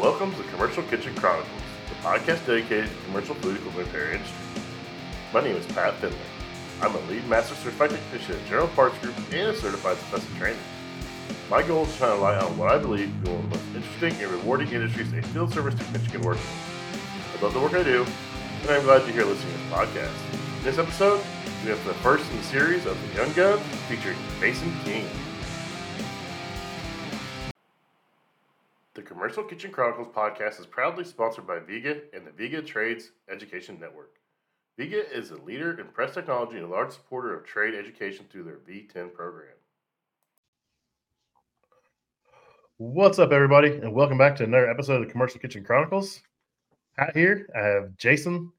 [0.00, 1.60] Welcome to Commercial Kitchen Chronicles,
[1.90, 4.38] the podcast dedicated to commercial food equipment repair industry.
[5.30, 6.16] My name is Pat Finley.
[6.80, 10.58] I'm a lead master certified technician at General Parts Group and a certified specialist trainer.
[11.50, 13.56] My goal is to shine a light on what I believe is one of the
[13.58, 17.38] most interesting and rewarding industries a field service technician can work in.
[17.38, 18.06] I love the work I do,
[18.62, 20.56] and I'm glad you're here listening to this podcast.
[20.60, 21.20] In this episode,
[21.62, 25.04] we have the first in the series of The Young Guns featuring Mason King.
[29.30, 34.16] Commercial Kitchen Chronicles podcast is proudly sponsored by Viega and the Viega Trades Education Network.
[34.76, 38.42] Viega is a leader in press technology and a large supporter of trade education through
[38.42, 39.52] their V10 program.
[42.78, 46.22] What's up, everybody, and welcome back to another episode of the Commercial Kitchen Chronicles.
[46.98, 47.48] Pat here.
[47.54, 48.50] I have Jason,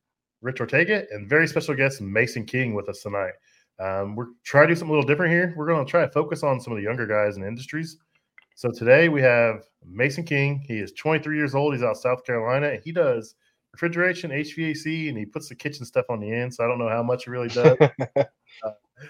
[0.41, 3.33] Rich Ortega, and very special guest Mason King with us tonight.
[3.77, 5.53] Um, we're trying to do something a little different here.
[5.57, 7.97] We're going to try to focus on some of the younger guys in industries.
[8.55, 10.63] So today we have Mason King.
[10.67, 11.73] He is 23 years old.
[11.73, 12.69] He's out of South Carolina.
[12.69, 13.35] And he does
[13.73, 16.53] refrigeration, HVAC, and he puts the kitchen stuff on the end.
[16.53, 17.77] So I don't know how much he really does.
[18.15, 18.23] uh,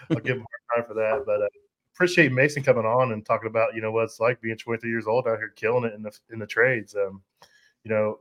[0.09, 1.23] I'll give him more time for that.
[1.25, 1.47] But uh,
[1.95, 5.07] appreciate Mason coming on and talking about you know what it's like being 23 years
[5.07, 6.95] old out here killing it in the in the trades.
[6.95, 7.21] Um,
[7.83, 8.19] you know,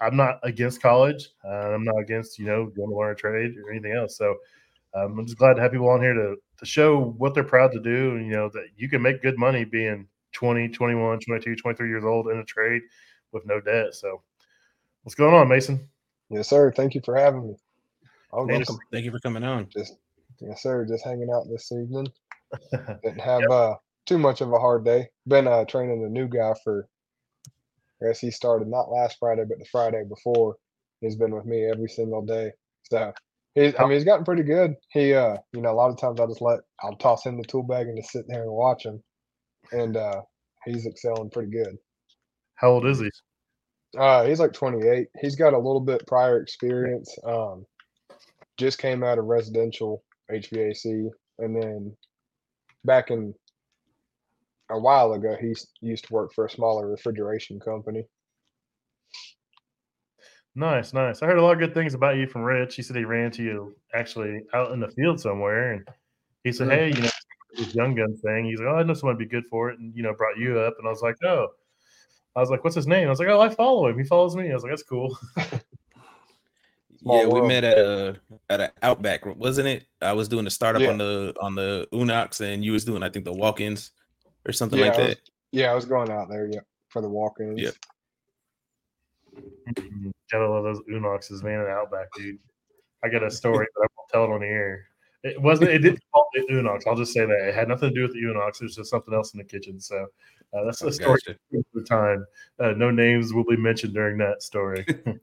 [0.00, 1.30] I'm not against college.
[1.44, 4.16] Uh, I'm not against you know going to learn a trade or anything else.
[4.16, 4.36] So
[4.94, 7.72] um, I'm just glad to have people on here to to show what they're proud
[7.72, 8.16] to do.
[8.16, 12.04] And you know that you can make good money being 20, 21, 22, 23 years
[12.04, 12.82] old in a trade
[13.32, 13.94] with no debt.
[13.94, 14.22] So
[15.02, 15.88] what's going on, Mason?
[16.30, 16.72] Yes, sir.
[16.72, 17.54] Thank you for having me.
[18.32, 18.78] Oh, welcome.
[18.90, 19.68] Thank you for coming on.
[19.68, 19.96] Just
[20.40, 20.86] yes, sir.
[20.86, 22.10] Just hanging out this evening.
[23.02, 23.50] Didn't have yep.
[23.50, 23.74] uh,
[24.06, 25.08] too much of a hard day.
[25.26, 26.88] Been uh, training a new guy for.
[28.02, 30.56] I guess he started not last Friday, but the Friday before.
[31.00, 32.52] He's been with me every single day.
[32.84, 33.12] So
[33.54, 34.74] he's, I mean, he's gotten pretty good.
[34.90, 37.44] He, uh, you know, a lot of times I just let I'll toss him the
[37.44, 39.02] tool bag and just sit there and watch him,
[39.70, 40.22] and uh,
[40.64, 41.76] he's excelling pretty good.
[42.54, 43.10] How old is he?
[43.98, 45.08] Uh, he's like 28.
[45.20, 47.14] He's got a little bit prior experience.
[47.24, 47.66] Um,
[48.56, 51.08] just came out of residential HVAC,
[51.38, 51.96] and then
[52.84, 53.34] back in
[54.70, 58.04] a while ago, he used to work for a smaller refrigeration company.
[60.54, 61.22] Nice, nice.
[61.22, 62.76] I heard a lot of good things about you from Rich.
[62.76, 65.88] He said he ran to you actually out in the field somewhere, and
[66.44, 67.08] he said, "Hey, you know,
[67.56, 69.78] this young gun thing." He's like, "Oh, I know someone would be good for it,"
[69.78, 71.48] and you know, brought you up, and I was like, "Oh."
[72.34, 73.98] I was like, "What's his name?" I was like, "Oh, I follow him.
[73.98, 75.18] He follows me." I was like, "That's cool."
[77.04, 77.42] yeah, world.
[77.42, 78.16] we met at a
[78.48, 79.86] at an Outback, wasn't it?
[80.00, 80.90] I was doing the startup yeah.
[80.90, 83.90] on the on the Unox, and you was doing I think the walk-ins
[84.46, 85.18] or something yeah, like that.
[85.50, 87.60] Yeah, I was going out there, yeah, for the walk-ins.
[87.60, 87.74] Yep.
[89.36, 90.10] Mm-hmm.
[90.30, 92.38] Gotta love those Unoxes, man, at Outback, dude.
[93.04, 94.86] I got a story, but I won't tell it on the air.
[95.24, 95.70] It wasn't.
[95.70, 96.86] It didn't call it Unox.
[96.86, 98.60] I'll just say that it had nothing to do with the Unox.
[98.60, 99.80] It was just something else in the kitchen.
[99.80, 100.06] So
[100.52, 101.38] uh, that's the story gotcha.
[101.74, 102.26] the time.
[102.58, 104.84] Uh, no names will be mentioned during that story.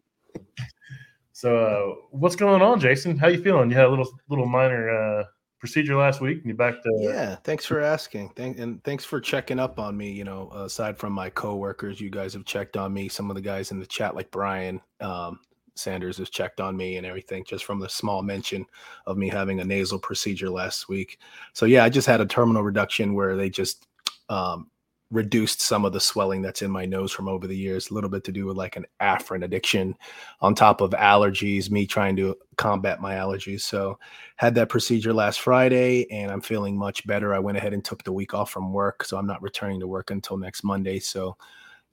[1.33, 3.17] so uh, what's going on, Jason?
[3.17, 3.69] How you feeling?
[3.69, 5.23] You had a little little minor uh,
[5.59, 7.35] procedure last week, and you back to yeah.
[7.43, 8.29] Thanks for asking.
[8.35, 10.11] Thank and thanks for checking up on me.
[10.11, 13.09] You know, aside from my coworkers, you guys have checked on me.
[13.09, 15.39] Some of the guys in the chat, like Brian, um,
[15.79, 18.65] Sanders has checked on me and everything just from the small mention
[19.05, 21.19] of me having a nasal procedure last week.
[21.53, 23.87] So yeah, I just had a turbinate reduction where they just
[24.29, 24.69] um,
[25.11, 27.89] reduced some of the swelling that's in my nose from over the years.
[27.89, 29.95] A little bit to do with like an Afrin addiction,
[30.41, 33.61] on top of allergies, me trying to combat my allergies.
[33.61, 33.97] So
[34.35, 37.33] had that procedure last Friday, and I'm feeling much better.
[37.33, 39.87] I went ahead and took the week off from work, so I'm not returning to
[39.87, 40.99] work until next Monday.
[40.99, 41.35] So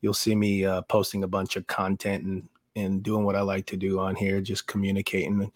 [0.03, 2.47] you'll see me uh, posting a bunch of content and
[2.77, 5.51] and doing what I like to do on here, just communicating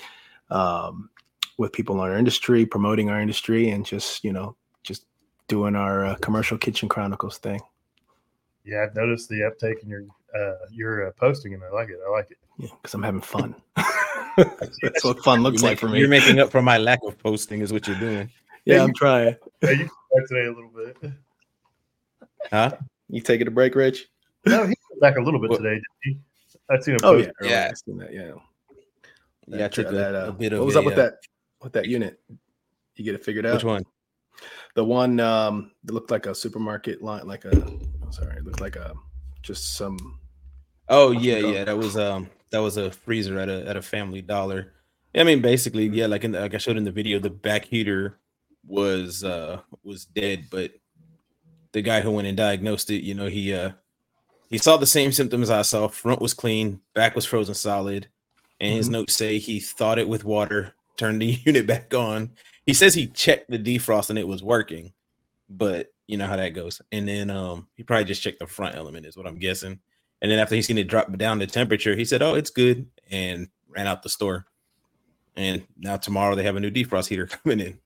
[0.50, 1.10] um,
[1.58, 5.04] with people in our industry, promoting our industry, and just you know, just
[5.46, 7.60] doing our uh, commercial kitchen chronicles thing.
[8.64, 10.04] Yeah, I've noticed the uptake in your
[10.34, 11.98] uh, your uh, posting, and I like it.
[12.06, 12.38] I like it.
[12.58, 13.54] Yeah, because I'm having fun.
[14.36, 16.00] That's what fun looks you're like making, for me.
[16.00, 18.30] You're making up for my lack of posting, is what you're doing.
[18.64, 19.36] Yeah, yeah I'm trying.
[19.62, 21.12] Yeah, you back today a little bit.
[22.50, 22.72] Huh?
[23.08, 24.08] You taking a break, Rich?
[24.46, 25.74] No, he back a little bit today.
[25.74, 26.18] didn't he?
[26.70, 27.00] I've seen him.
[27.02, 28.12] Oh yeah, yeah, I've seen that.
[28.12, 28.32] Yeah,
[29.46, 29.64] yeah.
[29.64, 30.60] I took uh, that, uh, a bit of.
[30.60, 31.14] What was a, up with uh, that?
[31.62, 32.20] With that unit?
[32.96, 33.54] You get it figured out?
[33.54, 33.84] Which one?
[34.74, 37.52] The one um that looked like a supermarket line, like a.
[38.10, 38.94] Sorry, it looked like a
[39.42, 40.18] just some.
[40.88, 41.64] Oh yeah, yeah.
[41.64, 44.72] That was um that was a freezer at a at a Family Dollar.
[45.14, 46.06] I mean, basically, yeah.
[46.06, 48.18] Like in the, like I showed in the video, the back heater
[48.66, 50.72] was uh was dead, but
[51.72, 53.72] the guy who went and diagnosed it, you know, he uh
[54.50, 55.88] he saw the same symptoms I saw.
[55.88, 58.08] Front was clean, back was frozen solid.
[58.60, 58.94] And his mm-hmm.
[58.94, 62.30] notes say he thawed it with water, turned the unit back on.
[62.66, 64.92] He says he checked the defrost and it was working,
[65.48, 66.82] but you know how that goes.
[66.92, 69.78] And then um he probably just checked the front element, is what I'm guessing.
[70.20, 72.86] And then after he seen it drop down the temperature, he said, "Oh, it's good,"
[73.10, 74.46] and ran out the store.
[75.36, 77.78] And now tomorrow they have a new defrost heater coming in.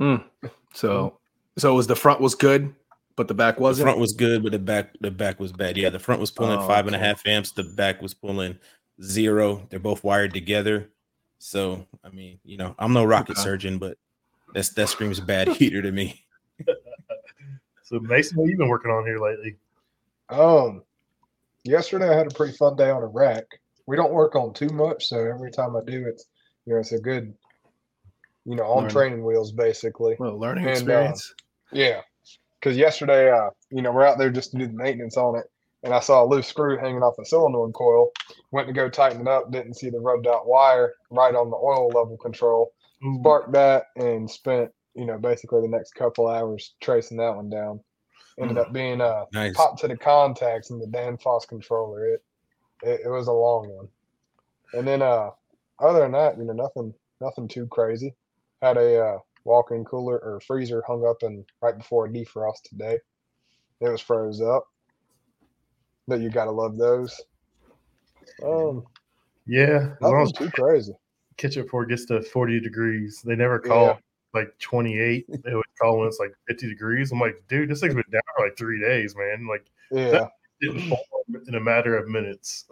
[0.00, 0.24] Mm.
[0.72, 1.18] So,
[1.58, 2.74] so was the front was good,
[3.18, 3.84] but the back wasn't.
[3.84, 5.76] front was good, but the back the back was bad.
[5.76, 7.50] Yeah, the front was pulling Oh, five and a half amps.
[7.50, 8.56] The back was pulling
[9.02, 9.66] zero.
[9.68, 10.88] They're both wired together.
[11.38, 13.42] So I mean, you know, I'm no rocket Okay.
[13.42, 13.98] surgeon, but
[14.54, 16.24] that's that screams bad heater to me.
[17.82, 19.56] So Mason, what you been working on here lately?
[20.28, 20.82] Um,
[21.64, 23.44] yesterday I had a pretty fun day on a rack.
[23.86, 26.26] We don't work on too much, so every time I do, it's
[26.66, 27.34] you know it's a good,
[28.44, 28.90] you know, on Learning.
[28.90, 30.14] training wheels basically.
[30.20, 31.34] well, learning And, uh, experience.
[31.72, 32.00] Yeah,
[32.60, 35.44] because yesterday, uh, you know, we're out there just to do the maintenance on it,
[35.82, 38.10] and I saw a loose screw hanging off a solenoid coil.
[38.50, 41.56] Went to go tighten it up, didn't see the rubbed out wire right on the
[41.56, 42.72] oil level control.
[43.04, 47.48] Ooh, Sparked that and spent, you know, basically the next couple hours tracing that one
[47.50, 47.80] down.
[48.40, 48.60] Ended Mm.
[48.60, 49.54] up being uh Nice.
[49.54, 52.14] popped to the contacts in the Danfoss controller.
[52.14, 52.24] It,
[52.82, 53.88] it it was a long one.
[54.72, 55.30] And then uh
[55.80, 58.14] other than that, you know, nothing nothing too crazy.
[58.62, 59.18] Had a uh
[59.48, 62.98] walk-in cooler or freezer hung up and right before a defrost today.
[63.80, 64.64] It was froze up.
[66.06, 67.20] But you gotta love those.
[68.44, 68.84] Um
[69.46, 70.92] yeah, nothing too crazy.
[71.38, 73.22] kitchen before it gets to 40 degrees.
[73.24, 73.96] They never call Yeah.
[74.34, 75.26] like 28.
[75.42, 77.10] They would call when it's like 50 degrees.
[77.12, 79.46] I'm like, dude, this thing's been down for like three days, man.
[79.46, 80.28] Like, Yeah.
[80.60, 82.66] in a matter of minutes.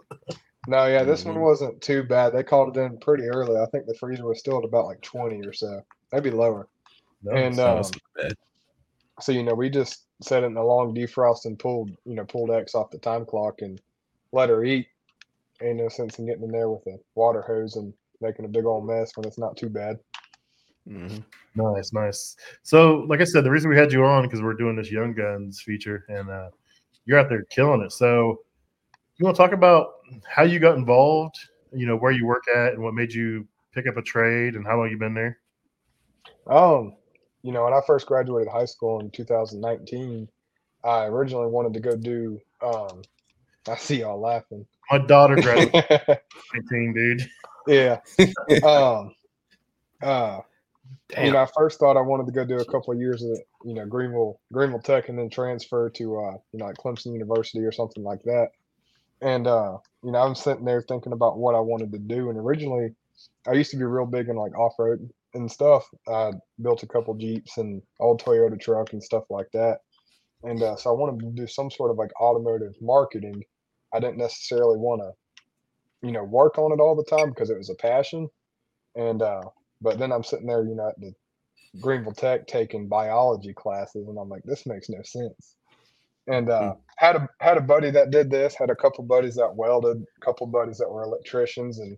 [0.67, 2.33] No, yeah, this one wasn't too bad.
[2.33, 3.55] They called it in pretty early.
[3.59, 6.67] I think the freezer was still at about like 20 or so, maybe lower.
[7.23, 8.33] No, And, so- uh, that's not bad.
[9.19, 12.23] So you know, we just set it in a long defrost and pulled, you know,
[12.25, 13.81] pulled X off the time clock and
[14.31, 14.87] let her eat.
[15.61, 18.65] Ain't no sense in getting in there with a water hose and making a big
[18.65, 19.99] old mess when it's not too bad.
[20.87, 21.23] Mhm.
[21.55, 22.35] Nice, nice.
[22.61, 25.13] So, like I said, the reason we had you on because we're doing this Young
[25.13, 26.49] Guns feature, and uh,
[27.05, 27.91] you're out there killing it.
[27.91, 28.41] So,
[29.17, 29.95] you want to talk about
[30.27, 31.35] how you got involved?
[31.73, 34.65] You know, where you work at, and what made you pick up a trade, and
[34.65, 35.39] how long you've been there?
[36.49, 36.93] Um,
[37.43, 40.27] you know, when I first graduated high school in 2019,
[40.83, 42.39] I originally wanted to go do.
[42.61, 43.01] Um,
[43.69, 44.65] I see y'all laughing.
[44.89, 46.19] My daughter graduated
[46.71, 47.29] 19, dude.
[47.67, 47.99] yeah.
[48.63, 49.13] Um.
[50.01, 50.39] Uh.
[51.17, 53.39] you know, I first thought I wanted to go do a couple of years at
[53.65, 57.59] you know Greenville, Greenville Tech, and then transfer to uh, you know like Clemson University
[57.59, 58.49] or something like that.
[59.21, 62.29] And uh, you know, I'm sitting there thinking about what I wanted to do.
[62.29, 62.93] And originally,
[63.47, 65.87] I used to be real big in like off road and stuff.
[66.07, 66.31] I
[66.61, 69.79] built a couple Jeeps and old Toyota truck and stuff like that.
[70.43, 73.43] And uh, so I wanted to do some sort of like automotive marketing.
[73.93, 75.11] I didn't necessarily want to,
[76.05, 78.29] you know, work on it all the time because it was a passion.
[78.95, 79.43] And uh,
[79.81, 81.13] but then I'm sitting there, you know, at the
[81.81, 85.55] Greenville Tech taking biology classes, and I'm like, this makes no sense.
[86.27, 89.55] And uh, had a had a buddy that did this, had a couple buddies that
[89.55, 91.97] welded, a couple buddies that were electricians, and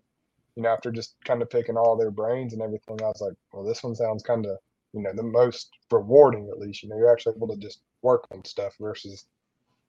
[0.59, 3.31] you know, after just kind of picking all their brains and everything, I was like,
[3.53, 4.57] well, this one sounds kind of,
[4.91, 6.83] you know, the most rewarding at least.
[6.83, 9.23] You know, you're actually able to just work on stuff versus,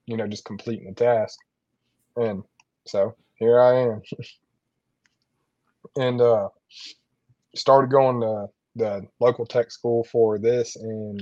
[0.05, 1.37] you know, just completing a task.
[2.15, 2.43] And
[2.87, 4.01] so here I am.
[5.97, 6.47] and uh
[7.53, 8.45] started going to
[8.77, 11.19] the local tech school for this in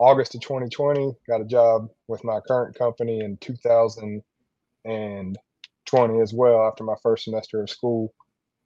[0.00, 1.12] August of 2020.
[1.28, 7.62] Got a job with my current company in 2020 as well after my first semester
[7.62, 8.12] of school.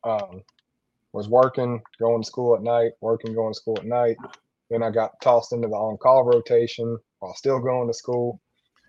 [0.04, 0.42] Um,
[1.12, 4.16] was working, going to school at night, working, going to school at night.
[4.68, 8.40] Then I got tossed into the on-call rotation while still going to school.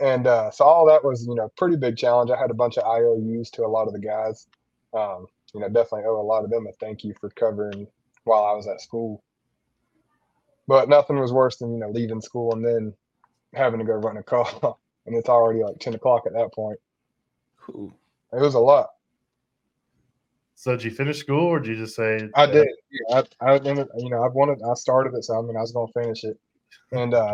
[0.01, 2.31] And uh, so all that was, you know, pretty big challenge.
[2.31, 4.47] I had a bunch of IOUs to a lot of the guys.
[4.93, 7.87] Um, you know, definitely owe a lot of them a thank you for covering
[8.23, 9.23] while I was at school.
[10.67, 12.93] But nothing was worse than, you know, leaving school and then
[13.53, 14.79] having to go run a call.
[15.05, 16.79] and it's already like 10 o'clock at that point.
[17.61, 17.95] Cool.
[18.33, 18.89] It was a lot.
[20.55, 22.29] So, did you finish school, or did you just say?
[22.33, 22.67] I did.
[22.89, 25.61] Yeah, I, I ended, you know, I wanted, I started it, so I mean, I
[25.61, 26.39] was going to finish it,
[26.91, 27.33] and uh,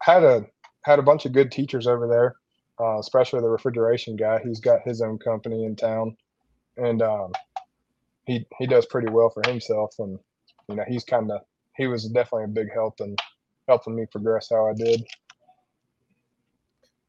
[0.00, 0.46] had a
[0.82, 2.36] had a bunch of good teachers over there,
[2.80, 4.40] uh, especially the refrigeration guy.
[4.44, 6.16] He's got his own company in town,
[6.76, 7.32] and um,
[8.26, 10.18] he he does pretty well for himself, and
[10.68, 11.40] you know, he's kind of
[11.76, 13.16] he was definitely a big help in
[13.68, 15.04] helping me progress how I did.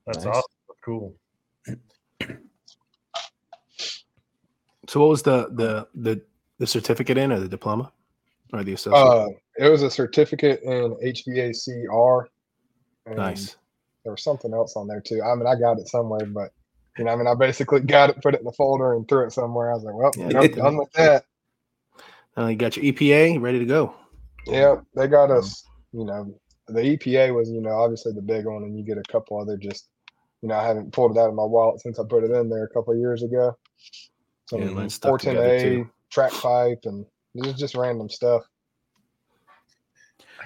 [0.07, 0.33] That's Nice.
[0.33, 0.51] awesome.
[0.83, 1.15] Cool.
[4.87, 6.21] So what was the the the
[6.59, 7.91] the certificate in or the diploma
[8.53, 8.99] or the associate?
[8.99, 9.27] Uh,
[9.57, 12.25] it was a certificate in HVACR.
[13.15, 13.55] nice.
[14.03, 15.21] there was something else on there too.
[15.21, 16.51] I mean, I got it somewhere, but
[16.97, 19.25] you know, I mean, I basically got it, put it in the folder, and threw
[19.25, 19.71] it somewhere.
[19.71, 21.25] I was like, well, Yeah, the- done with that.
[22.37, 23.95] Uh, you got your EPA ready to go.
[24.45, 25.65] Yeah, they got us.
[25.91, 29.11] You know, the EPA was, you know, obviously the big one, and you get a
[29.11, 29.89] couple other just
[30.41, 32.49] you know, I haven't pulled it out of my wallet since I put it in
[32.49, 33.57] there a couple of years ago.
[34.47, 35.89] Some Yeah, mine's stuck together, 410A, too.
[36.13, 38.43] TracPipe, and just just random stuff.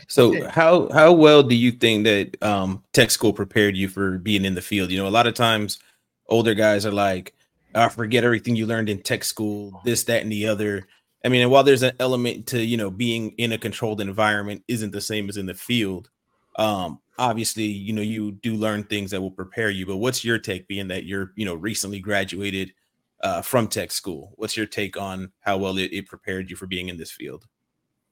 [0.07, 4.43] So how how well do you think that um, tech school prepared you for being
[4.43, 4.91] in the field?
[4.91, 5.79] You know, a lot of times
[6.27, 7.33] older guys are like,
[7.75, 10.87] "I forget everything you learned in tech school, this, that, and the other."
[11.23, 14.63] I mean, and while there's an element to you know being in a controlled environment
[14.67, 16.09] isn't the same as in the field.
[16.57, 19.85] Um, obviously, you know you do learn things that will prepare you.
[19.85, 22.73] But what's your take, being that you're you know recently graduated
[23.23, 24.33] uh, from tech school?
[24.35, 27.45] What's your take on how well it, it prepared you for being in this field?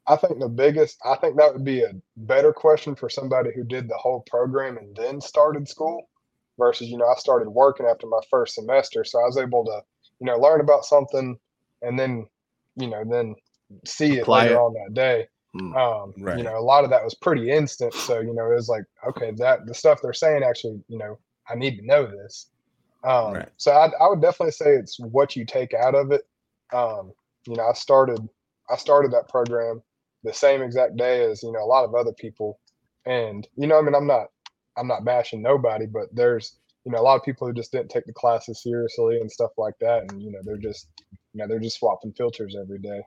[0.08, 3.64] I think the biggest, I think that would be a better question for somebody who
[3.64, 6.10] did the whole program and then started school
[6.58, 9.04] versus, you know, I started working after my first semester.
[9.04, 9.82] So I was able to,
[10.20, 11.38] you know, learn about something
[11.84, 12.28] and then,
[12.76, 13.36] you know, then
[13.86, 14.60] see it Apply later it.
[14.60, 15.28] on that day.
[15.56, 15.76] Mm.
[15.76, 16.38] Um, Right.
[16.38, 17.94] you know, a lot of that was pretty instant.
[17.94, 21.20] So, you know, it was like, okay, that the stuff they're saying actually, you know,
[21.48, 22.50] I need to know this.
[23.04, 23.50] Um, Right.
[23.58, 26.22] so I, I would definitely say it's what you take out of it.
[26.74, 27.14] Um,
[27.48, 28.20] you know, I started,
[28.70, 29.82] I started that program
[30.24, 32.60] the same exact day as, you know, a lot of other people.
[33.06, 34.28] And, you know, I mean, I'm not,
[34.78, 37.90] I'm not bashing nobody, but there's, you know, a lot of people who just didn't
[37.90, 40.04] take the classes seriously and stuff like that.
[40.04, 40.88] And, you know, they're just,
[41.34, 43.02] you know, they're just swapping filters every day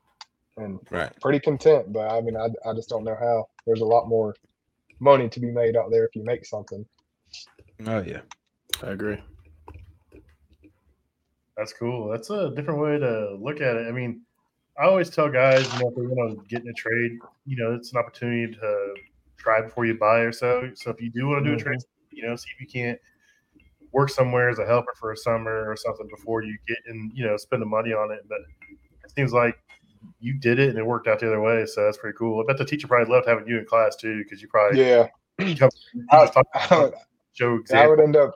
[0.57, 1.13] and Right.
[1.21, 1.93] pretty content.
[1.93, 3.49] But I mean, I, I just don't know how.
[3.67, 4.35] There's a lot more
[5.01, 6.85] money to be made out there if you make something.
[7.87, 8.21] Oh yeah.
[8.83, 9.19] I agree.
[11.57, 12.11] That's cool.
[12.11, 13.87] That's a different way to look at it.
[13.87, 14.23] I mean,
[14.79, 17.57] I always tell guys, you know, if they're going to get in a trade, you
[17.57, 18.95] know, it's an opportunity to
[19.37, 20.71] try before you buy or so.
[20.75, 22.17] So if you do want to do a trade, mm-hmm.
[22.17, 22.99] you know, see if you can't
[23.93, 27.27] work somewhere as a helper for a summer or something before you get in, you
[27.27, 28.21] know, spend the money on it.
[28.29, 28.39] But
[29.05, 29.57] it seems like
[30.21, 31.67] you did it and it worked out the other way.
[31.67, 32.41] So that's pretty cool.
[32.41, 35.09] I bet the teacher probably loved having you in class too, because you probably Yeah.
[35.39, 35.55] you
[36.11, 36.95] I, I would,
[37.73, 38.35] I would end up,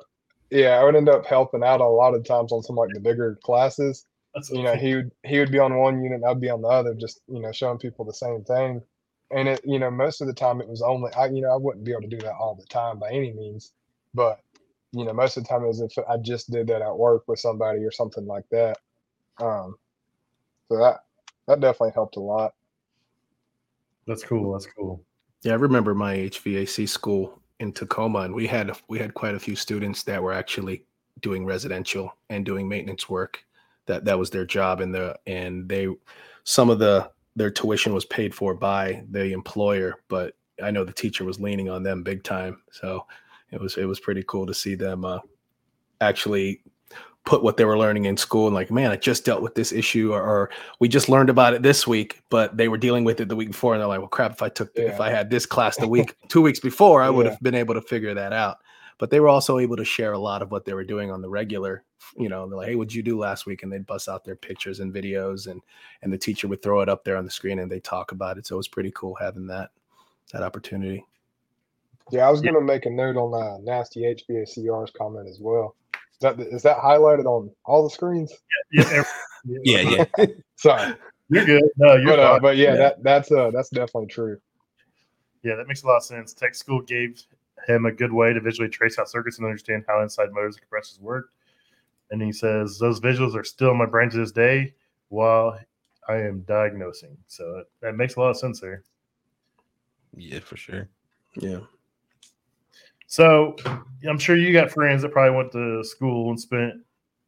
[0.50, 3.00] yeah, I would end up helping out a lot of times on some like the
[3.00, 4.06] bigger classes.
[4.34, 6.62] That's You know, he would he would be on one unit, and I'd be on
[6.62, 8.82] the other, just you know, showing people the same thing.
[9.30, 11.56] And it, you know, most of the time it was only I, you know, I
[11.56, 13.72] wouldn't be able to do that all the time by any means,
[14.14, 14.40] but
[14.92, 17.24] you know, most of the time it was if I just did that at work
[17.26, 18.78] with somebody or something like that.
[19.38, 19.76] Um,
[20.68, 21.00] so that
[21.48, 22.54] that definitely helped a lot.
[24.06, 24.52] that's cool.
[24.52, 25.02] That's cool.
[25.42, 29.40] Yeah, I remember my HVAC school in Tacoma, and we had we had quite a
[29.40, 30.84] few students that were actually
[31.20, 33.44] doing residential and doing maintenance work.
[33.86, 35.88] That that was their job, and the and they
[36.44, 40.92] some of the their tuition was paid for by the employer, but I know the
[40.92, 42.62] teacher was leaning on them big time.
[42.72, 43.06] So
[43.50, 45.20] it was it was pretty cool to see them uh,
[46.00, 46.62] actually
[47.26, 49.72] put what they were learning in school and like man i just dealt with this
[49.72, 53.20] issue or, or we just learned about it this week but they were dealing with
[53.20, 55.02] it the week before and they're like well crap if i took if Yeah.
[55.02, 57.32] i had this class the week two weeks before i would Yeah.
[57.32, 58.58] have been able to figure that out
[58.98, 61.20] but they were also able to share a lot of what they were doing on
[61.20, 61.82] the regular
[62.16, 64.36] you know they're like hey what'd you do last week and they'd bust out their
[64.36, 65.60] pictures and videos and
[66.02, 68.38] and the teacher would throw it up there on the screen and they talk about
[68.38, 69.70] it so it was pretty cool having that
[70.32, 71.04] that opportunity
[72.12, 72.52] Yeah, I was Yeah.
[72.52, 75.74] gonna make a note on uh, nasty HVACR's comment as well.
[76.16, 78.32] Is that is that highlighted on all the screens?
[78.72, 79.04] Yeah, every-
[79.64, 80.24] Yeah, yeah.
[80.56, 80.94] Sorry,
[81.28, 81.62] You're good.
[81.76, 82.42] No, you're but uh, fine.
[82.42, 82.76] but yeah, Yeah.
[82.76, 84.38] that that's uh that's definitely true.
[85.44, 86.32] Yeah, that makes a lot of sense.
[86.34, 87.22] Tech school gave
[87.68, 90.62] him a good way to visually trace out circuits and understand how inside motors and
[90.62, 91.28] compressors work.
[92.10, 94.74] And he says those visuals are still in my brain to this day
[95.10, 95.58] while
[96.08, 97.16] I am diagnosing.
[97.28, 98.82] So that, that makes a lot of sense there.
[100.16, 100.88] Yeah, for sure.
[101.36, 101.60] yeah
[103.06, 103.56] So
[104.08, 106.74] I'm sure you got friends that probably went to school and spent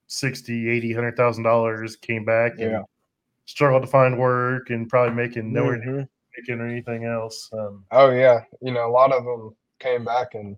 [0.07, 2.83] 60, 80, 100,000 dollars, came back and Yeah.
[3.47, 6.09] struggled to find work and probably making nowhere near Mhm.
[6.39, 7.53] making or anything else.
[7.53, 10.57] Um, Oh yeah, you know, a lot of them came back and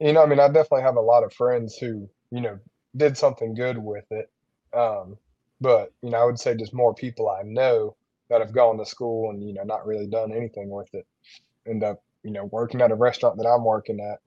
[0.00, 2.58] you know, I mean, I definitely have a lot of friends who you know
[2.96, 4.30] did something good with it.
[4.74, 5.18] Um,
[5.60, 7.96] but you know, I would say just more people I know
[8.30, 11.06] that have gone to school and you know not really done anything with it
[11.68, 14.20] end up you know working at a restaurant that I'm working at.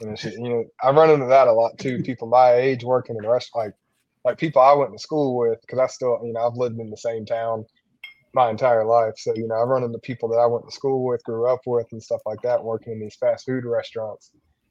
[0.00, 2.02] And you know, I run into that a lot too.
[2.02, 3.74] People my age working in restaurant, like
[4.24, 6.90] like people I went to school with, because I still, you know, I've lived in
[6.90, 7.64] the same town
[8.34, 9.14] my entire life.
[9.16, 11.60] So, you know, I run into people that I went to school with, grew up
[11.66, 14.30] with, and stuff like that, working in these fast food restaurants.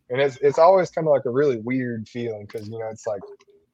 [0.10, 3.06] And it's it's always kind of like a really weird feeling because you know it's
[3.06, 3.22] like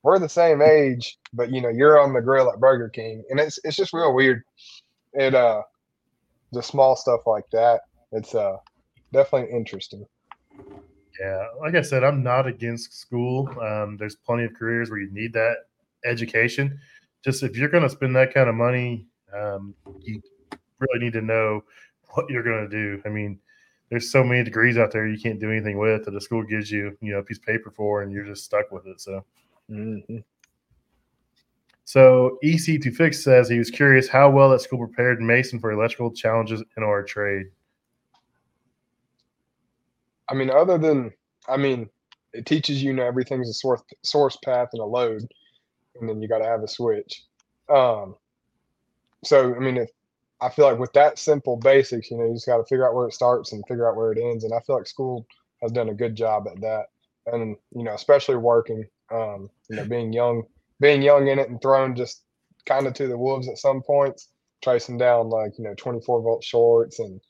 [0.02, 3.40] we're the same age, but you know you're on the grill at Burger King, and
[3.40, 4.42] it's it's just real weird.
[5.14, 5.62] It uh,
[6.52, 7.82] the small stuff like that.
[8.12, 8.58] It's uh
[9.12, 10.06] definitely interesting.
[11.20, 13.48] Yeah, like I said, I'm not against school.
[13.62, 15.58] Um, there's plenty of careers where you need that
[16.06, 16.80] education.
[17.24, 20.22] Just if you're going to spend that kind of money, um, you
[20.80, 21.64] really need to know
[22.14, 23.02] what you're going to do.
[23.06, 23.40] I mean,
[23.90, 26.72] there's so many degrees out there you can't do anything with that the school gives
[26.72, 29.00] you, you know, a piece of paper for, and you're just stuck with it.
[29.00, 29.24] So,
[29.70, 30.24] Mhm.
[31.86, 35.72] so EC to fix says he was curious how well that school prepared Mason for
[35.72, 37.48] electrical challenges in our trade.
[40.30, 41.12] I mean, other than,
[41.48, 41.90] I mean,
[42.34, 45.28] it teaches you, know everything's a source source path and a load,
[46.00, 47.24] and then you got to have a switch.
[47.70, 48.16] Um,
[49.24, 49.90] so I mean, if
[50.42, 52.96] I feel like with that simple basics, you know, you just got to figure out
[52.96, 55.26] where it starts and figure out where it ends, and I feel like school
[55.62, 56.88] has done a good job at that,
[57.28, 60.44] and you know, especially working, um, you know, being young,
[60.80, 62.24] being young in it and thrown just
[62.66, 64.30] kind of to the wolves at some points,
[64.64, 67.22] tracing down like you know 24 volt shorts and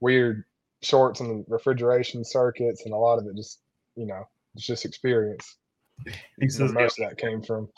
[0.00, 0.44] weird
[0.82, 3.60] shorts and refrigeration circuits, and a lot of it just,
[3.96, 4.24] you know,
[4.54, 5.56] it's just experience.
[6.04, 7.68] He where says most of that came from.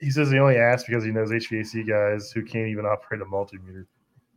[0.00, 3.24] he says he only asked because he knows HVAC guys who can't even operate a
[3.24, 3.86] multimeter.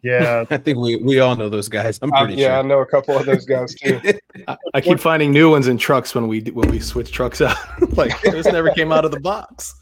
[0.01, 1.99] Yeah, I think we, we all know those guys.
[2.01, 4.01] I'm I- pretty yeah, I know a couple of those guys too.
[4.47, 7.55] I, I keep finding new ones in trucks when we when we switch trucks out.
[7.97, 9.75] like this never came out of the box.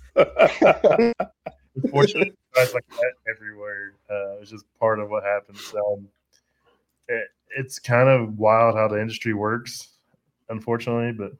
[1.75, 3.93] unfortunately, guys like that everywhere.
[4.09, 5.73] Uh, it's just part of what happens.
[5.73, 6.07] Um,
[7.07, 9.89] it, it's kind of wild how the industry works,
[10.49, 11.31] unfortunately, but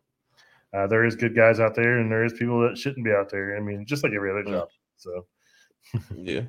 [0.77, 3.29] uh, there is good guys out there, and there is people that shouldn't be out
[3.29, 3.57] there.
[3.57, 4.69] I mean, just like every other job.
[4.97, 5.25] So,
[6.15, 6.41] yeah.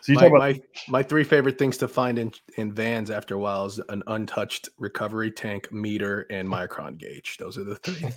[0.00, 3.10] so you My, talk about my my three favorite things to find in in vans
[3.10, 7.36] after a while is an untouched recovery tank, meter, and micron gauge.
[7.38, 8.08] Those are the three.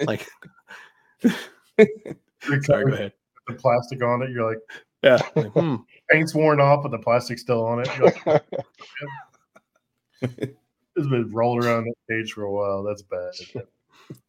[0.06, 0.28] like,
[2.62, 3.12] sorry, go ahead.
[3.48, 4.30] the plastic on it.
[4.30, 4.60] You're like,
[5.02, 5.18] Yeah.
[5.36, 5.76] like, hmm.
[6.10, 7.88] paint's worn off, but the plastic's still on it.
[7.96, 8.44] You're like,
[10.96, 12.82] it's been rolling around that cage for a while.
[12.82, 13.32] That's bad.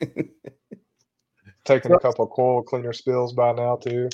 [1.63, 4.09] Taking a couple of coil cleaner spills by now too.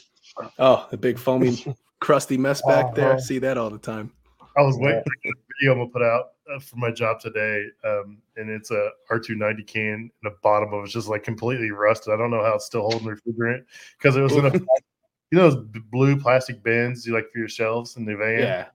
[0.60, 1.66] Oh, the big foamy,
[2.00, 3.12] crusty mess back there.
[3.12, 3.20] Uh-huh.
[3.20, 4.12] See that all the time.
[4.58, 7.66] I was waiting for the video I'm gonna put out uh, for my job today,
[7.86, 12.14] um, and it's a R290 can, and the bottom of it's just like completely rusted.
[12.14, 13.64] I don't know how it's still holding refrigerant
[13.98, 17.50] because it was in a, you know, those blue plastic bins you like for your
[17.50, 18.66] shelves in the van Yeah.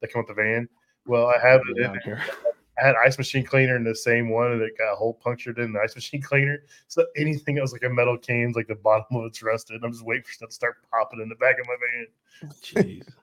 [0.00, 0.68] that come with the van.
[1.06, 2.22] Well, I have it in here.
[2.80, 5.58] I had ice machine cleaner in the same one, and it got a hole punctured
[5.58, 6.58] in the ice machine cleaner.
[6.88, 9.84] So anything that was like a metal can's like the bottom of it's rusted.
[9.84, 12.52] I'm just waiting for stuff to start popping in the back of my van.
[12.62, 13.08] Jeez.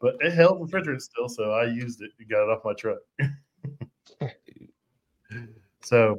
[0.00, 2.98] But it held refrigerant still, so I used it and got it off my truck.
[5.82, 6.18] so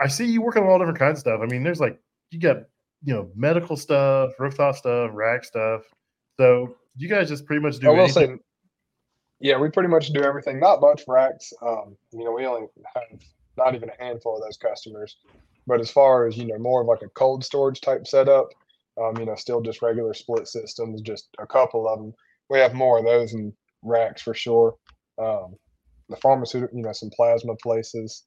[0.00, 1.40] I see you working on all different kinds of stuff.
[1.40, 1.98] I mean, there's like
[2.32, 2.64] you got
[3.04, 5.82] you know medical stuff, rooftop stuff, rack stuff.
[6.36, 8.36] So you guys just pretty much do I will anything.
[8.36, 8.42] say,
[9.40, 10.58] yeah, we pretty much do everything.
[10.58, 11.52] Not much racks.
[11.62, 13.20] Um, you know, we only have
[13.56, 15.16] not even a handful of those customers.
[15.66, 18.48] But as far as you know, more of like a cold storage type setup.
[19.00, 22.12] Um, you know, still just regular split systems, just a couple of them.
[22.50, 24.74] We have more of those in racks for sure.
[25.18, 25.54] Um,
[26.08, 28.24] the pharmaceutical, you know, some plasma places.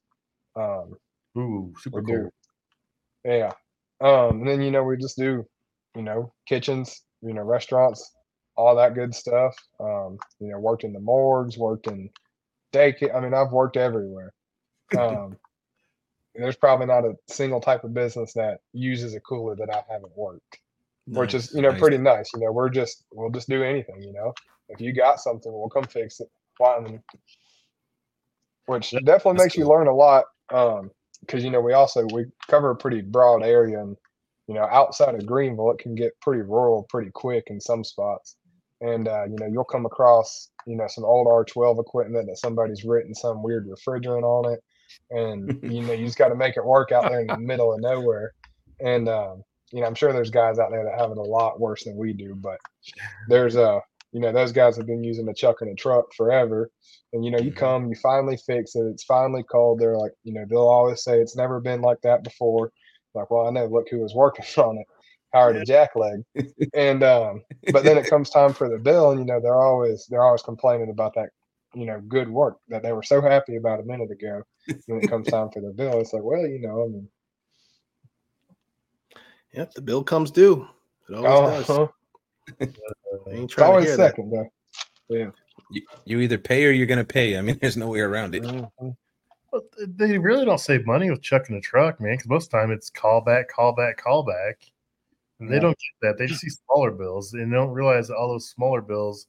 [0.56, 0.94] Um,
[1.36, 2.14] Ooh, super cool.
[2.14, 2.30] do.
[3.24, 3.52] Yeah.
[4.00, 5.44] Um, and then you know we just do,
[5.94, 8.14] you know, kitchens, you know, restaurants,
[8.56, 9.56] all that good stuff.
[9.80, 12.10] Um, you know, worked in the morgues, worked in
[12.72, 13.14] daycare.
[13.14, 14.32] I mean, I've worked everywhere.
[14.98, 15.38] Um,
[16.34, 20.12] there's probably not a single type of business that uses a cooler that I haven't
[20.16, 20.58] worked,
[21.06, 21.80] which is you know nice.
[21.80, 22.30] pretty nice.
[22.34, 24.02] You know, we're just we'll just do anything.
[24.02, 24.34] You know,
[24.68, 26.28] if you got something, we'll come fix it.
[28.66, 30.24] Which definitely that's makes you learn a lot.
[30.52, 33.96] Um, because you know we also we cover a pretty broad area, and
[34.46, 38.36] you know outside of Greenville, it can get pretty rural pretty quick in some spots.
[38.82, 42.84] And uh, you know you'll come across you know some old R12 equipment that somebody's
[42.84, 44.60] written some weird refrigerant on it,
[45.10, 47.72] and you know you just got to make it work out there in the middle
[47.72, 48.34] of nowhere.
[48.80, 51.60] And um, you know I'm sure there's guys out there that have it a lot
[51.60, 52.58] worse than we do, but
[53.28, 53.80] there's uh
[54.12, 56.70] you know those guys have been using a chuck and a truck forever
[57.12, 57.56] and you know you Mhm.
[57.56, 61.20] come you finally fix it it's finally cold they're like you know they'll always say
[61.20, 62.72] it's never been like that before
[63.14, 64.86] like well i know look who was working on it
[65.32, 66.24] howard a jackleg
[66.74, 67.42] and um
[67.72, 70.42] but then it comes time for the bill and you know they're always they're always
[70.42, 71.30] complaining about that
[71.74, 74.42] you know good work that they were so happy about a minute ago
[74.86, 77.08] when it comes time for the bill it's like well you know i mean
[79.54, 80.66] Yep, the bill comes due.
[81.08, 81.86] It always uh-huh.
[82.60, 84.10] I ain't it's always hear that.
[84.16, 85.32] second though
[85.70, 87.36] You, you either pay or you're gonna pay.
[87.36, 88.42] I mean, there's no way around it.
[88.42, 88.96] Mhm.
[89.50, 89.64] But
[89.98, 92.14] they really don't save money with chucking a truck, man.
[92.14, 94.54] Because most of the time it's callback, callback, callback.
[95.42, 95.62] And they Yeah.
[95.62, 96.18] don't get that.
[96.18, 99.26] They just see smaller bills and they don't realize that all those smaller bills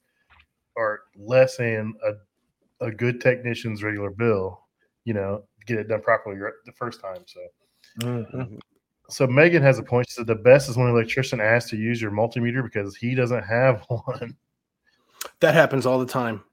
[0.76, 4.60] are less than a, a good technician's regular bill,
[5.04, 7.24] you know, get it done properly right the first time.
[7.26, 7.40] So,
[7.98, 8.60] Mhm.
[9.08, 10.08] so Megan has a point.
[10.08, 13.14] She said the best is when an electrician asks to use your multimeter because he
[13.16, 14.36] doesn't have one.
[15.40, 16.44] That happens all the time.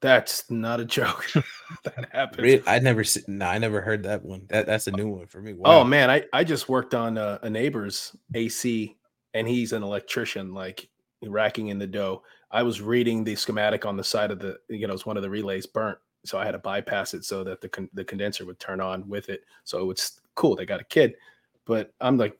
[0.00, 1.26] That's not a joke.
[1.84, 2.42] that happens.
[2.42, 2.62] Really?
[2.66, 4.42] I never no, I never heard that one.
[4.48, 5.54] That that's a oh, new one for me.
[5.64, 8.96] Oh man, I I just worked on a, a neighbor's AC,
[9.34, 10.88] and he's an electrician, like
[11.24, 12.22] racking in the dough.
[12.50, 15.22] I was reading the schematic on the side of the, you know, it's one of
[15.22, 18.44] the relays burnt, so I had to bypass it so that the con- the condenser
[18.44, 19.42] would turn on with it.
[19.64, 20.56] So it's cool.
[20.56, 21.14] They got a kid,
[21.64, 22.38] but I'm like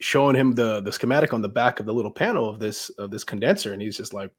[0.00, 3.10] showing him the the schematic on the back of the little panel of this of
[3.10, 4.30] this condenser, and he's just like,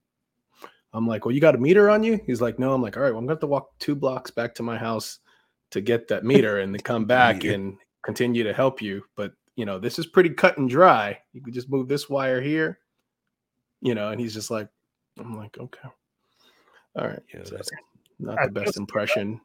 [0.94, 2.20] I'm like, well, you got a meter on you?
[2.26, 2.74] He's like, no.
[2.74, 4.78] I'm like, all right, well, I'm gonna have to walk two blocks back to my
[4.78, 5.20] house
[5.72, 9.04] to get that meter and then come back and continue to help you.
[9.16, 11.20] But you know, this is pretty cut and dry.
[11.34, 12.80] You could just move this wire here,
[13.82, 14.70] you know, and he's just like,
[15.20, 15.90] I'm like, okay.
[16.96, 17.22] All right.
[17.34, 17.70] Yeah, so that's-
[18.22, 19.40] not I the best impression.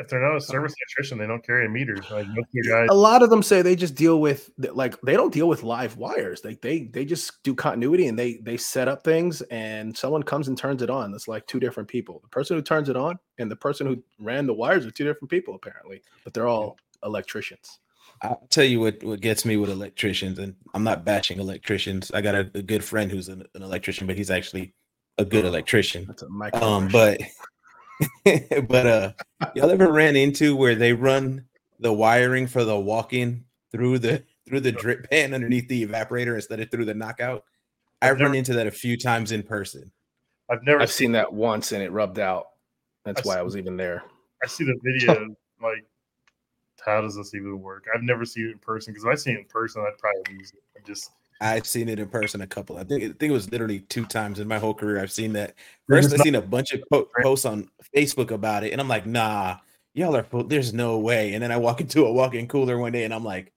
[0.00, 1.94] If they're not a service electrician, they don't carry a meter.
[2.10, 5.32] Like most guys, A lot of them say they just deal with like they don't
[5.32, 6.42] deal with live wires.
[6.42, 10.48] Like they they just do continuity and they they set up things and someone comes
[10.48, 11.12] and turns it on.
[11.12, 12.20] It's like two different people.
[12.22, 15.04] The person who turns it on and the person who ran the wires are two
[15.04, 17.78] different people apparently, but they're all electricians.
[18.22, 22.10] I'll tell you what what gets me with electricians, and I'm not bashing electricians.
[22.12, 24.74] I got a, a good friend who's an, an electrician, but he's actually
[25.18, 26.06] a good electrician.
[26.06, 26.64] That's a.
[26.64, 27.20] Um, but
[28.68, 29.12] but uh,
[29.54, 31.44] y'all ever ran into where they run
[31.78, 36.60] the wiring for the walk-in through the through the drip pan underneath the evaporator instead
[36.60, 37.44] of through the knockout?
[38.02, 39.90] I've run never- into that a few times in person.
[40.50, 42.46] I've never I've seen that once and it rubbed out.
[43.04, 44.02] That's I've why I was even there.
[44.42, 45.34] I see the video.
[45.62, 45.84] like,
[46.84, 47.84] how does this even work?
[47.94, 50.34] I've never seen it in person because if I see it in person, I'd probably
[50.38, 50.60] lose it.
[50.76, 52.76] I just I've seen it in person a couple.
[52.76, 55.00] I think I think it was literally two times in my whole career.
[55.00, 55.54] I've seen that.
[55.88, 58.88] First, I not- seen a bunch of po- posts on Facebook about it, and I'm
[58.88, 59.56] like, nah,
[59.94, 60.22] y'all are.
[60.24, 61.32] full- There's no way.
[61.34, 63.52] And then I walk into a walk-in cooler one day, and I'm like,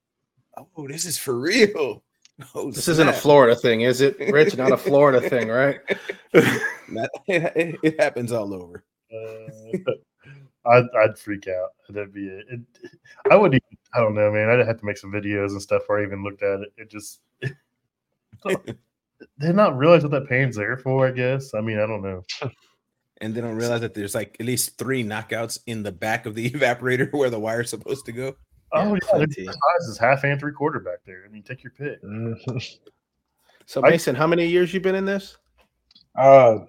[0.58, 2.04] oh, this is for real.
[2.56, 3.14] Oh, This isn't a.
[3.14, 4.18] Florida thing, is it?
[4.20, 5.80] Rich, not a Florida thing, right?
[6.34, 8.84] It, it- it happens all over.
[9.14, 9.92] uh,
[10.66, 11.74] I'd, I'd freak out.
[11.90, 12.46] That'd be it.
[12.50, 12.60] it.
[13.30, 13.62] I wouldn't.
[13.64, 14.50] Even, I don't know, man.
[14.50, 16.74] I'd have to make some videos and stuff or I even looked at it.
[16.78, 17.20] It just
[19.40, 21.08] did not realize what that pain's there for.
[21.08, 21.54] I guess.
[21.54, 22.24] I mean, I don't know.
[23.22, 26.36] And they don't realize that there's like at least three knockouts in the back of
[26.36, 28.36] the evaporator where the wire's supposed to go.
[28.74, 29.46] Oh yeah, plenty.
[29.46, 31.24] the size is half and three quarter back there.
[31.26, 32.00] I mean, take your pick.
[33.66, 35.38] So I- Mason, how many years you been in this?
[36.20, 36.66] Uh,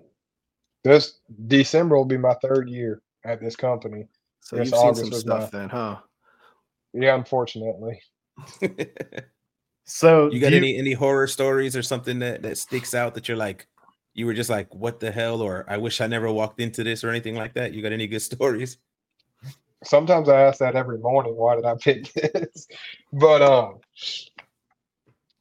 [0.85, 4.07] this December will be my third year at this company.
[4.43, 5.97] So Yes, you've seen some was stuff my- then, huh?
[6.93, 8.01] Yeah, unfortunately.
[9.85, 13.29] So you got do any any horror stories or something that that sticks out that
[13.29, 13.67] you're like
[14.15, 17.03] you were just like what the hell or i wish i never walked into this
[17.03, 18.79] or anything like that you got any good stories
[19.85, 21.37] Sometimes I ask that every morning.
[21.37, 22.67] Why did I pick this?
[23.13, 23.81] But um,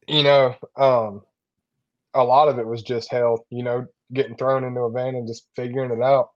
[0.07, 1.21] you know, um,
[2.13, 3.45] a lot of it was just hell.
[3.49, 6.29] You know, getting thrown into a van and just figuring it out.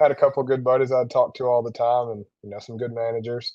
[0.00, 2.58] Had a couple of good buddies I'd talk to all the time, and you know,
[2.58, 3.54] some good managers,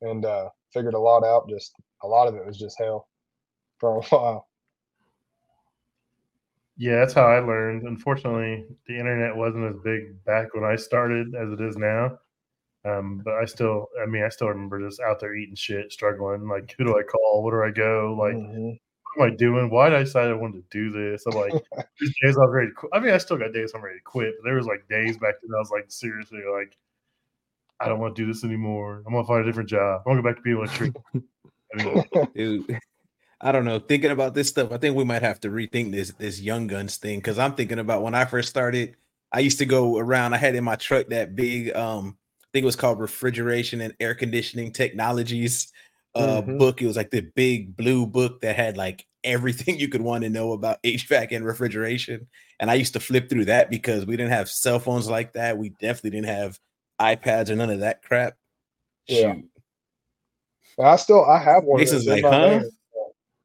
[0.00, 1.48] and uh, figured a lot out.
[1.48, 3.08] Just a lot of it was just hell
[3.82, 4.48] for a while.
[6.78, 7.82] Yeah, that's how I learned.
[7.82, 12.18] Unfortunately, the internet wasn't as big back when I started as it is now.
[12.84, 16.48] Um, but I still, I mean, I still remember just out there eating shit, struggling.
[16.48, 17.42] Like, who do I call?
[17.42, 18.16] Where do I go?
[18.18, 18.78] Like, Mhm.
[19.16, 19.68] what am I doing?
[19.70, 21.26] Why did I decide I wanted to do this?
[21.26, 21.52] I'm like,
[22.00, 22.90] there's days I was ready to quit.
[22.94, 25.18] I mean, I still got days I'm ready to quit, but there was like days
[25.18, 26.76] back then I was like, seriously, like,
[27.80, 29.02] I don't want to do this anymore.
[29.06, 30.02] I'm gonna find a different job.
[30.06, 30.94] I'm gonna go back to being a electrician.
[31.74, 32.78] I mean, Dude,
[33.44, 33.80] I don't know.
[33.80, 36.96] Thinking about this stuff, I think we might have to rethink this this young guns
[36.96, 38.94] thing because I'm thinking about when I first started.
[39.32, 40.34] I used to go around.
[40.34, 43.94] I had in my truck that big, um, I think it was called Refrigeration and
[43.98, 45.72] Air Conditioning Technologies
[46.14, 46.58] uh, Mhm.
[46.58, 46.82] book.
[46.82, 50.30] It was like the big blue book that had like everything you could want to
[50.30, 52.28] know about HVAC and refrigeration.
[52.60, 55.58] And I used to flip through that because we didn't have cell phones like that.
[55.58, 56.60] We definitely didn't have
[57.00, 58.34] iPads or none of that crap.
[59.08, 59.34] Yeah.
[59.34, 59.44] Shoot.
[60.78, 61.84] I still I have one.
[61.84, 62.60] those in like, huh?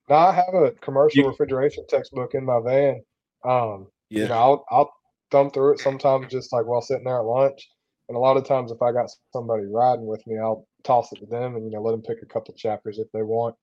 [0.10, 3.04] Now I have a commercial You- refrigeration textbook in my van.
[3.44, 4.24] Um, Yeah.
[4.24, 4.94] you know, I'll I'll
[5.32, 7.70] thumb through it sometimes just like while sitting there at lunch.
[8.08, 11.20] And a lot of times if I got somebody riding with me, I'll toss it
[11.20, 13.56] to them and you know let them pick a couple chapters if they want.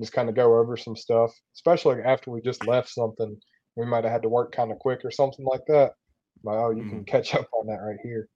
[0.00, 3.40] Just kind of go over some stuff, especially after we just left something
[3.76, 5.94] we might have had to work kind of quick or something like that.
[6.42, 8.28] Like, oh, you can catch up on that right here.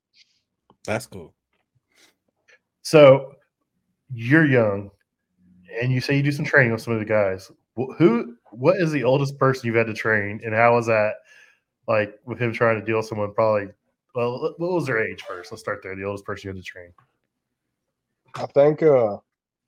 [0.85, 1.35] That's cool.
[2.83, 3.35] So
[4.13, 4.91] you're young,
[5.81, 7.51] and you say you do some training with some of the guys.
[7.75, 11.15] Who, what is the oldest person you've had to train, and how was that?
[11.87, 13.69] Like with him trying to deal with someone probably.
[14.15, 15.53] Well, what was their age first?
[15.53, 15.95] Let's start there.
[15.95, 16.93] The oldest person you had to train.
[18.35, 19.19] I think uh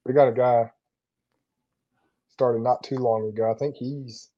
[0.04, 0.70] we got a guy
[2.28, 3.50] started not too long ago.
[3.50, 4.30] I think he's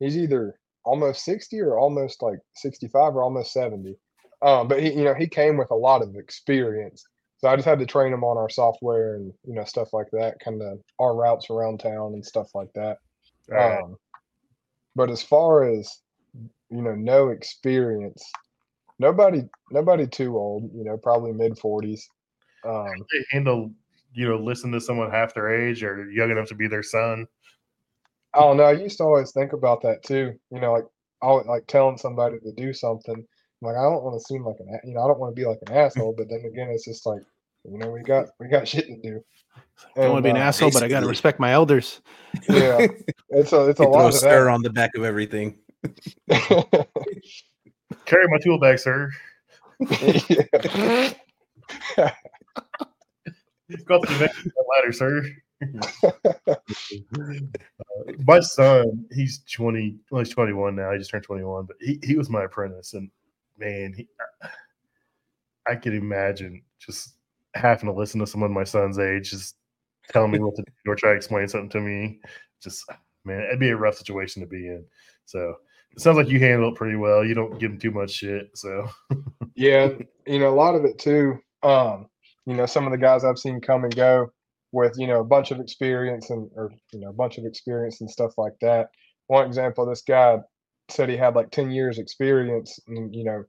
[0.00, 3.94] he's either almost 60 or almost like 65 or almost 70.
[4.42, 7.04] Um, but he, you know, he came with a lot of experience.
[7.42, 10.06] So I just had to train them on our software and you know stuff like
[10.12, 12.98] that, kind of our routes around town and stuff like that.
[13.48, 13.80] Right.
[13.80, 13.96] Um,
[14.94, 15.98] but as far as
[16.34, 18.24] you know, no experience,
[18.98, 20.70] nobody, nobody too old.
[20.72, 22.08] You know, probably mid forties.
[22.64, 23.72] Um, they handle
[24.14, 27.26] you know listen to someone half their age or young enough to be their son.
[28.34, 28.64] I don't know.
[28.64, 30.34] I used to always think about that too.
[30.52, 33.26] You know, like like telling somebody to do something.
[33.60, 35.46] Like I don't want to seem like an, you know, I don't want to be
[35.46, 36.14] like an asshole.
[36.16, 37.22] But then again, it's just like,
[37.64, 39.22] you know, we got we got shit to do.
[39.96, 42.00] I don't want to be an uh, asshole, but I got to respect my elders.
[42.48, 42.86] Yeah,
[43.30, 45.58] it's a it's a They throw lot a of stir on the back of everything.
[48.04, 49.10] Carry my tool bag, sir.
[49.80, 51.08] yeah.
[53.86, 54.30] Go up the
[54.76, 55.24] ladder, sir.
[55.62, 56.54] Uh,
[58.24, 60.92] my son, he's 20, well, he's 21 now.
[60.92, 62.94] He just turned 21, but he, he was my apprentice.
[62.94, 63.10] And
[63.58, 64.08] man, he,
[65.66, 67.14] I could imagine just
[67.54, 69.56] having to listen to someone my son's age just
[70.10, 72.20] telling me what to do or try to explain something to me.
[72.62, 72.84] Just,
[73.24, 74.84] man, it'd be a rough situation to be in.
[75.26, 75.54] So
[75.92, 77.24] it sounds like you handle it pretty well.
[77.24, 78.50] You don't give him too much shit.
[78.54, 78.88] So,
[79.54, 79.90] Yeah,
[80.26, 81.38] you know, a lot of it too.
[81.62, 82.06] Um,
[82.46, 84.32] you know, some of the guys I've seen come and go
[84.72, 88.00] with, you know, a bunch of experience and or you know, a bunch of experience
[88.00, 88.88] and stuff like that.
[89.26, 90.38] One example, this guy
[90.88, 93.44] said he had like 10 years experience and you know,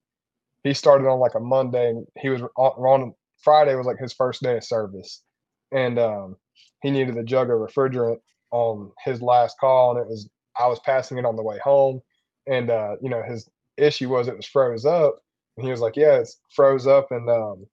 [0.63, 3.13] he started on like a Monday and he was on
[3.43, 5.23] Friday was like his first day of service.
[5.71, 6.37] And um
[6.81, 8.19] he needed a jug of refrigerant
[8.51, 10.29] on his last call and it was
[10.59, 12.01] I was passing it on the way home
[12.47, 15.19] and uh you know his issue was it was froze up
[15.57, 17.65] and he was like, Yeah, it's froze up and um,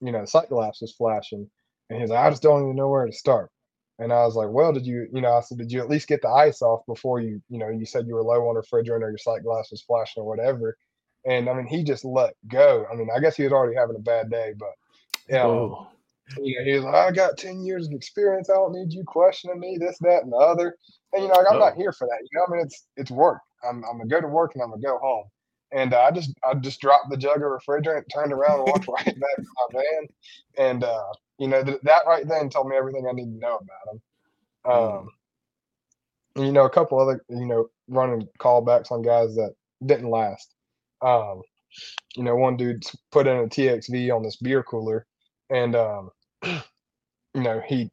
[0.00, 1.48] you know, the sight glass was flashing.
[1.90, 3.50] And he's like, I just don't even know where to start.
[3.98, 6.08] And I was like, Well, did you, you know, I said, Did you at least
[6.08, 9.02] get the ice off before you, you know, you said you were low on refrigerant
[9.02, 10.76] or your sight glass was flashing or whatever.
[11.26, 12.86] And I mean, he just let go.
[12.90, 14.70] I mean, I guess he was already having a bad day, but
[15.28, 15.88] yeah, Oh,
[16.36, 18.50] you know, he was like, I got 10 years of experience.
[18.50, 20.76] I don't need you questioning me, this, that, and the other.
[21.12, 22.18] And you know, like, I'm not here for that.
[22.20, 23.40] You know, I mean, it's it's work.
[23.66, 25.24] I'm I'm gonna go to work and I'm gonna go home.
[25.72, 28.88] And uh, I just I just dropped the jug of refrigerant, turned around, and walked
[28.88, 30.08] right back to my van.
[30.58, 33.56] And uh, you know, th- that right then told me everything I need to know
[33.56, 34.02] about him.
[34.66, 35.00] Mm.
[35.00, 35.08] Um,
[36.36, 40.54] and, you know, a couple other, you know, running callbacks on guys that didn't last.
[41.00, 41.42] Um,
[42.16, 45.06] you know, one dude put in a TXV on this beer cooler,
[45.50, 46.10] and um,
[46.44, 46.62] you
[47.42, 47.90] know, he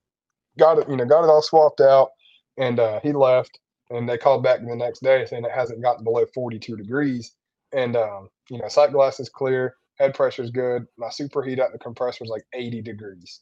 [0.59, 2.09] got it, you know, got it all swapped out,
[2.57, 3.59] and uh, he left.
[3.91, 7.33] And they called back the next day saying it hasn't gotten below 42 degrees,
[7.73, 10.85] and um, you know, sight glass is clear, head pressure is good.
[10.97, 13.41] My superheat at the compressor is like 80 degrees,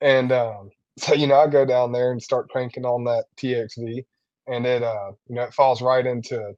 [0.00, 4.04] and um, so you know, I go down there and start cranking on that TXV,
[4.48, 6.54] and it uh, you know, it falls right into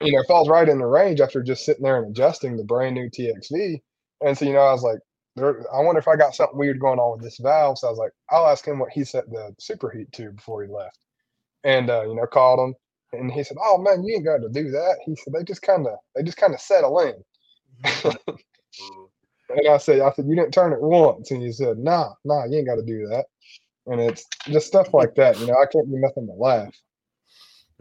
[0.00, 2.64] you know, it falls right in the range after just sitting there and adjusting the
[2.64, 3.82] brand new TXV.
[4.20, 5.00] And so, you know, I was like,
[5.38, 7.78] there, I wonder if I got something weird going on with this valve.
[7.78, 10.70] So I was like, I'll ask him what he set the superheat to before he
[10.70, 10.98] left.
[11.64, 12.74] And uh, you know, called him
[13.12, 14.98] and he said, Oh man, you ain't got to do that.
[15.04, 18.14] He said, They just kinda they just kinda settle in.
[19.50, 21.30] And I said, I said, you didn't turn it once.
[21.30, 23.26] And he said, Nah, nah, you ain't gotta do that.
[23.86, 25.38] And it's just stuff like that.
[25.38, 26.74] You know, I can't do nothing but laugh.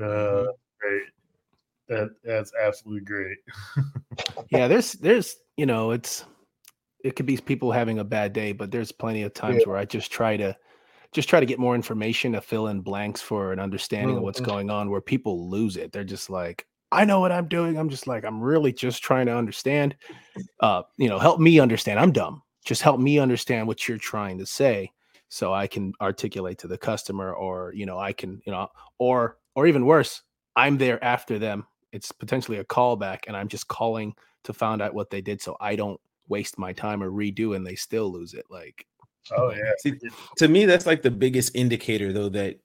[0.01, 0.45] uh,
[0.79, 1.03] great.
[1.89, 3.37] That that's absolutely great.
[4.49, 4.69] yeah.
[4.69, 6.23] There's, there's, you know, it's,
[7.03, 9.65] it could be people having a bad day, but there's plenty of times Yeah.
[9.65, 10.57] where I just try to,
[11.13, 14.39] just try to get more information to fill in blanks for an understanding of what's
[14.39, 14.41] Mhm.
[14.41, 14.89] going on.
[14.91, 17.77] Where people lose it, they're just like, I know what I'm doing.
[17.77, 19.95] I'm just like, I'm really just trying to understand.
[20.59, 21.99] Uh, you know, help me understand.
[21.99, 22.41] I'm dumb.
[22.65, 24.91] Just help me understand what you're trying to say,
[25.29, 28.67] so I can articulate to the customer, or you know, I can, you know,
[28.99, 30.23] or or even worse,
[30.55, 31.65] I'm there after them.
[31.91, 35.57] It's potentially a callback, and I'm just calling to find out what they did, so
[35.61, 38.45] I don't waste my time or redo, and they still lose it.
[38.49, 38.85] Like,
[39.35, 39.71] Oh yeah.
[39.79, 39.93] See,
[40.37, 42.59] to me, that's like the biggest indicator, though, that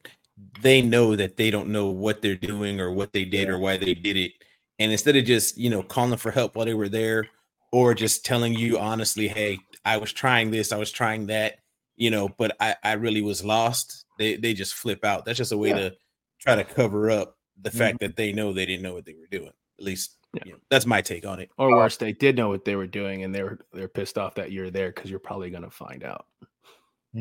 [0.60, 3.76] they know that they don't know what they're doing or what they did or why
[3.76, 4.32] they did it.
[4.78, 7.28] And instead of just, you know, calling for help while they were there
[7.70, 11.56] or just telling you honestly, hey, I was trying this, I was trying that,
[11.96, 15.24] you know, but I, I really was lost, they, they just flip out.
[15.24, 15.90] That's just a way Yeah.
[15.90, 15.96] to
[16.40, 18.06] try to cover up the fact mm-hmm.
[18.06, 19.52] that they know they didn't know what they were doing.
[19.78, 20.42] At least, Yeah.
[20.46, 21.50] you that's my take on it.
[21.58, 24.50] or worse, they did know what they were doing, and they're they're pissed off that
[24.52, 26.26] you're there because you're probably gonna find out.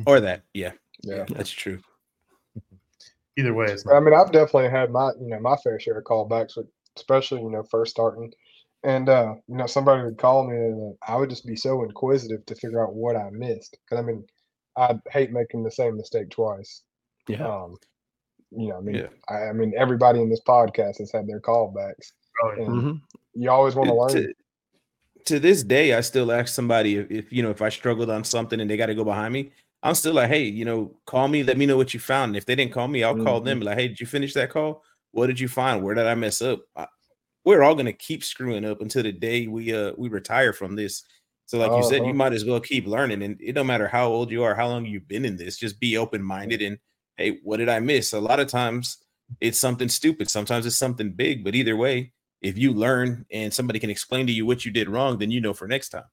[0.05, 0.43] Or that.
[0.53, 0.71] Yeah,
[1.03, 1.25] Yeah.
[1.27, 1.79] that's true.
[3.37, 6.03] Either way, it's I mean, I've definitely had my, you know, my fair share of
[6.05, 6.57] callbacks,
[6.97, 8.31] especially, you know, first starting.
[8.83, 11.83] And, uh, you know, somebody would call me and uh, I would just be so
[11.83, 13.77] inquisitive to figure out what I missed.
[13.89, 14.25] Cause I mean,
[14.77, 16.81] I hate making the same mistake twice.
[17.27, 17.77] Yeah, Um,
[18.51, 19.07] you know, I mean, Yeah.
[19.29, 22.63] I, I mean, everybody in this podcast has had their callbacks oh, yeah.
[22.65, 23.01] and Mhm.
[23.35, 24.33] you always want to To- learn.
[25.25, 28.23] to this day, I still ask somebody if, if you know if I struggled on
[28.23, 29.51] something and they got to go behind me.
[29.83, 31.41] I'm still like, hey, you know, call me.
[31.43, 32.29] Let me know what you found.
[32.29, 33.61] And if they didn't call me, I'll call them.
[33.61, 34.83] Like, hey, did you finish that call?
[35.11, 35.83] What did you find?
[35.83, 36.61] Where did I mess up?
[36.75, 36.85] I,
[37.45, 41.03] we're all gonna keep screwing up until the day we uh we retire from this.
[41.47, 42.13] So, like you said, you Uh-huh.
[42.13, 44.85] might as well keep learning, and it don't matter how old you are, how long
[44.85, 45.57] you've been in this.
[45.57, 46.77] Just be open minded and
[47.17, 48.13] hey, what did I miss?
[48.13, 48.97] A lot of times
[49.41, 50.29] it's something stupid.
[50.29, 51.43] Sometimes it's something big.
[51.43, 54.89] But either way, if you learn and somebody can explain to you what you did
[54.89, 56.05] wrong, then you know for next time.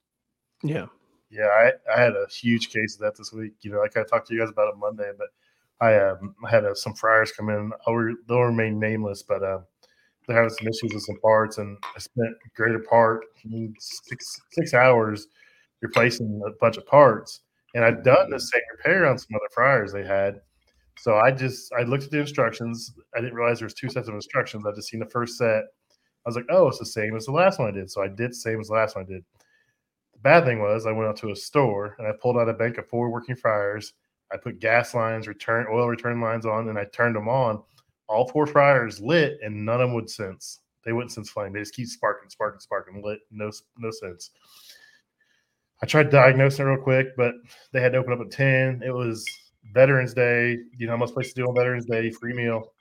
[0.62, 0.86] Yeah.
[1.30, 3.52] Yeah, I, I had a huge case of that this week.
[3.60, 5.28] You know, like I talked to you guys about it Monday, but
[5.80, 7.70] I um, had uh, some fryers come in.
[7.86, 9.60] I'll re- they'll remain nameless, but uh,
[10.26, 13.24] they're having some issues with some parts, and I spent a greater part
[13.78, 15.28] six six hours
[15.80, 17.40] replacing a bunch of parts,
[17.74, 20.40] and I'd done the same repair on some other fryers they had.
[20.98, 22.92] So I just I looked at the instructions.
[23.14, 24.64] I didn't realize there was two sets of instructions.
[24.66, 25.64] I just seen the first set.
[26.28, 27.90] I was like, oh, it's the same as the last one I did.
[27.90, 29.24] So I did same as the last one I did.
[30.12, 32.52] The bad thing was I went out to a store and I pulled out a
[32.52, 33.94] bank of four working fryers.
[34.30, 37.62] I put gas lines, return oil return lines on, and I turned them on.
[38.08, 40.60] All four fryers lit, and none of them would sense.
[40.84, 41.54] They wouldn't sense flame.
[41.54, 43.20] They just keep sparking, sparking, sparking, lit.
[43.30, 44.32] No, no sense.
[45.82, 47.36] I tried diagnosing it real quick, but
[47.72, 48.82] they had to open up at ten.
[48.84, 49.24] It was
[49.72, 50.58] Veterans Day.
[50.76, 52.10] You know most places do on Veterans Day?
[52.10, 52.74] Free meal.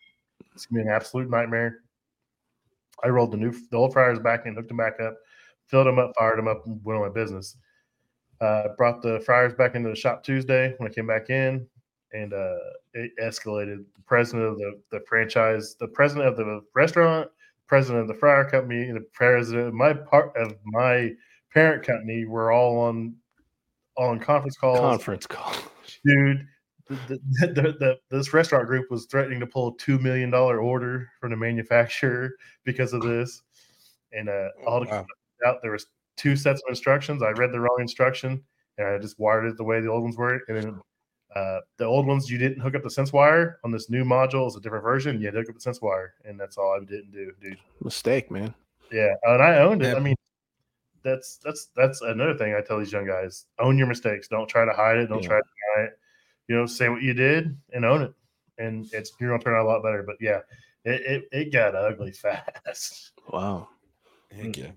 [0.54, 1.80] It's gonna be an absolute nightmare.
[3.04, 5.16] I rolled the new the old fryers back in, hooked them back up,
[5.68, 7.58] filled them up, fired them up, and went on my business.
[8.40, 11.68] Uh, brought the fryers back into the shop Tuesday when I came back in,
[12.14, 12.58] and uh,
[12.94, 13.86] it escalated.
[13.96, 17.30] The president of the, the franchise, the president of the restaurant,
[17.68, 21.12] president of the fryer company, and the president of my part of my
[21.54, 23.16] parent company were all on
[23.98, 24.80] on conference calls.
[24.80, 25.54] Conference call.
[26.06, 26.48] Dude,
[26.90, 30.60] the, the, the, the, this restaurant group was threatening to pull a two million dollar
[30.60, 32.32] order from the manufacturer
[32.64, 33.42] because of this,
[34.14, 35.06] and uh, all the Wow.
[35.46, 37.22] out there was two sets of instructions.
[37.22, 38.44] I read the wrong instruction
[38.78, 40.40] and I just wired it the way the old ones were.
[40.48, 40.82] And then
[41.36, 44.48] uh, the old ones you didn't hook up the sense wire on this new module
[44.48, 45.20] is a different version.
[45.20, 47.58] You had to hook up the sense wire, and that's all I didn't do, dude.
[47.84, 48.54] Mistake, man.
[48.92, 49.90] Yeah, and I owned it.
[49.90, 49.96] Yeah.
[49.96, 50.16] I mean,
[51.04, 54.28] that's that's that's another thing I tell these young guys: own your mistakes.
[54.28, 55.08] Don't try to hide it.
[55.08, 55.28] Don't Yeah.
[55.28, 55.57] try to deny it.
[56.48, 58.14] You know, say what you did and own it,
[58.58, 60.04] and it's you're gonna turn out a lot better.
[60.04, 60.40] But yeah,
[60.86, 63.12] it it, it got ugly fast.
[63.30, 63.70] Wow.
[64.32, 64.66] Heck yeah.
[64.66, 64.72] Mm-hmm.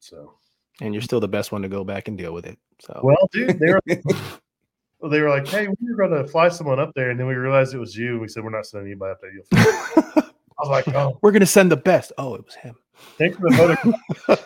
[0.00, 0.34] So
[0.80, 2.58] And you're still the best one to go back and deal with it.
[2.80, 3.82] So well, dude, they were
[5.10, 7.34] they were like, "Hey, we were going to fly someone up there," and then we
[7.34, 8.18] realized it was you.
[8.18, 10.22] We said, "We're not sending anybody up there." You'll fly."
[10.58, 12.12] I was like, "Oh, we're gonna send the best.
[12.18, 12.76] Oh, it was him.
[13.18, 14.38] thanks for the photo."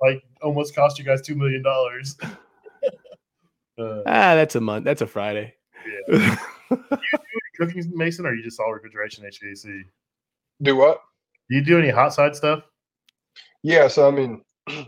[0.00, 2.16] like, almost cost you guys two million dollars.
[3.78, 4.84] Uh, Ah, that's a month.
[4.84, 5.54] That's a Friday.
[6.08, 6.36] yeah.
[7.58, 9.82] Cooking, Mason, or are you just all refrigeration HVAC?
[10.62, 11.00] Do what?
[11.50, 12.62] Do you do any hot side stuff?
[13.62, 14.42] Yeah, so I mean,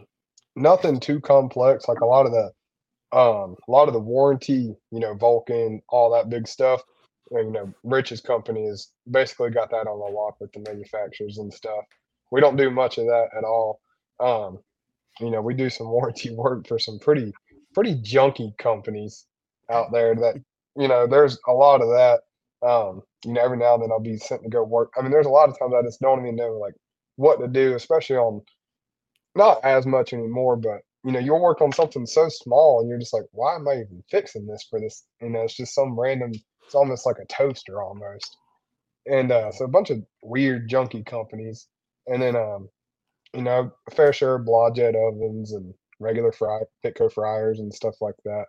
[0.57, 1.89] nothing too complex.
[1.89, 6.11] Like a lot of the, um, a lot of the warranty, you know, Vulcan, all
[6.13, 6.83] that big stuff.
[7.31, 11.53] You know, Rich's company has basically got that on the lock with the manufacturers and
[11.53, 11.85] stuff.
[12.31, 13.81] We don't do much of that at all.
[14.21, 14.59] Um,
[15.21, 17.33] you know, we do some warranty work for some pretty,
[17.75, 19.27] pretty junky companies
[19.71, 20.37] out there that,
[20.77, 22.21] you know, there's a lot of that.
[22.67, 24.93] Um, you know, every now and then I'll be sent to go work.
[24.97, 26.75] I mean, there's a lot of times I just don't even know like
[27.17, 28.41] what to do, especially on
[29.35, 32.99] not as much anymore, but you know, you'll work on something so small and you're
[32.99, 35.05] just like, why am I even fixing this for this?
[35.21, 36.33] You know, it's just some random,
[36.65, 38.37] it's almost like a toaster almost.
[39.07, 41.69] And uh, so a bunch of weird, junky companies.
[42.07, 42.71] And then, um,
[43.35, 47.97] you know, a fair share of Blodgett ovens and regular fry, Pitco fryers and stuff
[48.01, 48.47] like that.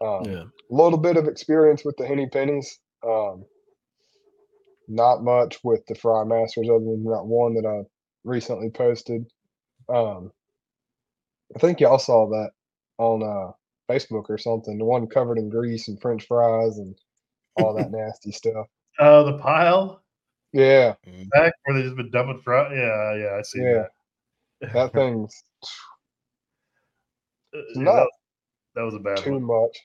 [0.00, 0.44] Um, Yeah.
[0.44, 2.78] a little bit of experience with the Henny Pennys.
[3.04, 3.44] Um,
[4.88, 7.82] not much with the Frymasters other than that one that I
[8.24, 9.24] recently posted.
[9.88, 10.32] Um,
[11.54, 12.50] I think y'all saw that
[12.98, 13.52] on uh,
[13.90, 14.78] Facebook or something.
[14.78, 16.96] The one covered in grease and French fries and
[17.56, 18.66] all that nasty stuff.
[18.98, 20.02] Uh, the pile
[20.52, 20.94] Yeah,
[21.32, 22.74] back where they just been dumping fry.
[22.74, 23.84] Yeah, yeah, I see yeah.
[24.60, 24.72] that.
[24.72, 25.91] That thing's it's yeah,
[27.74, 28.10] not that,
[28.76, 29.40] that was a bad too one.
[29.40, 29.78] much.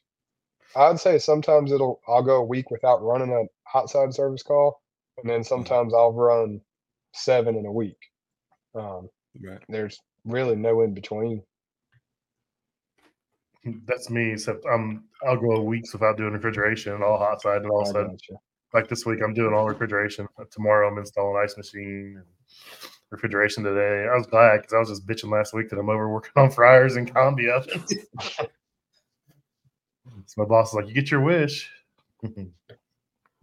[0.75, 4.81] I'd say sometimes it'll I'll go a week without running a hot side service call,
[5.17, 6.61] and then sometimes I'll run
[7.13, 7.97] seven in a week.
[8.75, 9.09] Um,
[9.41, 9.61] Right.
[9.69, 11.43] there's really no in between.
[13.87, 14.33] That's me.
[14.33, 17.87] Except I'm I'll go weeks without doing refrigeration and all hot side, and all of
[17.87, 18.17] I a sudden,
[18.73, 20.27] like this week, I'm doing all refrigeration.
[20.51, 22.25] Tomorrow, I'm installing ice machine and
[23.09, 24.07] refrigeration today.
[24.11, 26.51] I was glad because I was just bitching last week that I'm over working on
[26.51, 27.93] fryers and combi ovens.
[30.25, 31.69] so my boss is like, "You get your wish."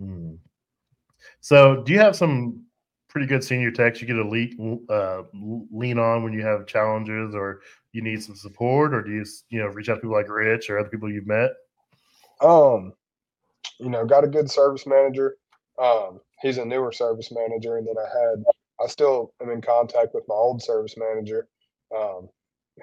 [0.01, 0.35] Hmm.
[1.41, 2.65] So, do you have some
[3.09, 5.23] pretty good senior techs you get to lean, uh,
[5.71, 7.61] lean on when you have challenges or
[7.93, 10.69] you need some support, or do you you know reach out to people like Rich
[10.69, 11.53] or other people you've met?
[12.41, 12.93] Um,
[13.79, 15.37] you know, got a good service manager.
[15.79, 18.45] Um, he's a newer service manager, and then I had
[18.83, 21.49] I still am in contact with my old service manager.
[21.97, 22.29] Um,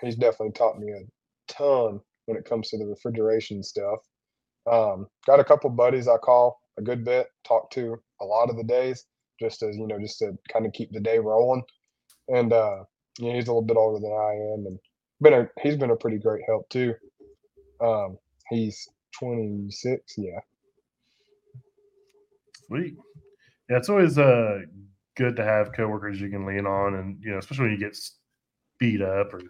[0.01, 3.99] he's definitely taught me a ton when it comes to the refrigeration stuff.
[4.71, 8.57] Um, got a couple buddies I call a good bit, talk to a lot of
[8.57, 9.05] the days,
[9.39, 11.63] just as you know, just to kind of keep the day rolling.
[12.27, 12.83] And uh,
[13.19, 14.79] you know, he's a little bit older than I am, and
[15.19, 16.93] been a he's been a pretty great help too.
[17.81, 18.17] Um,
[18.49, 18.87] he's
[19.19, 20.39] 26, yeah.
[22.67, 22.95] Sweet.
[23.69, 24.59] Yeah, it's always uh
[25.15, 27.97] good to have coworkers you can lean on, and you know, especially when you get
[28.79, 29.41] beat up or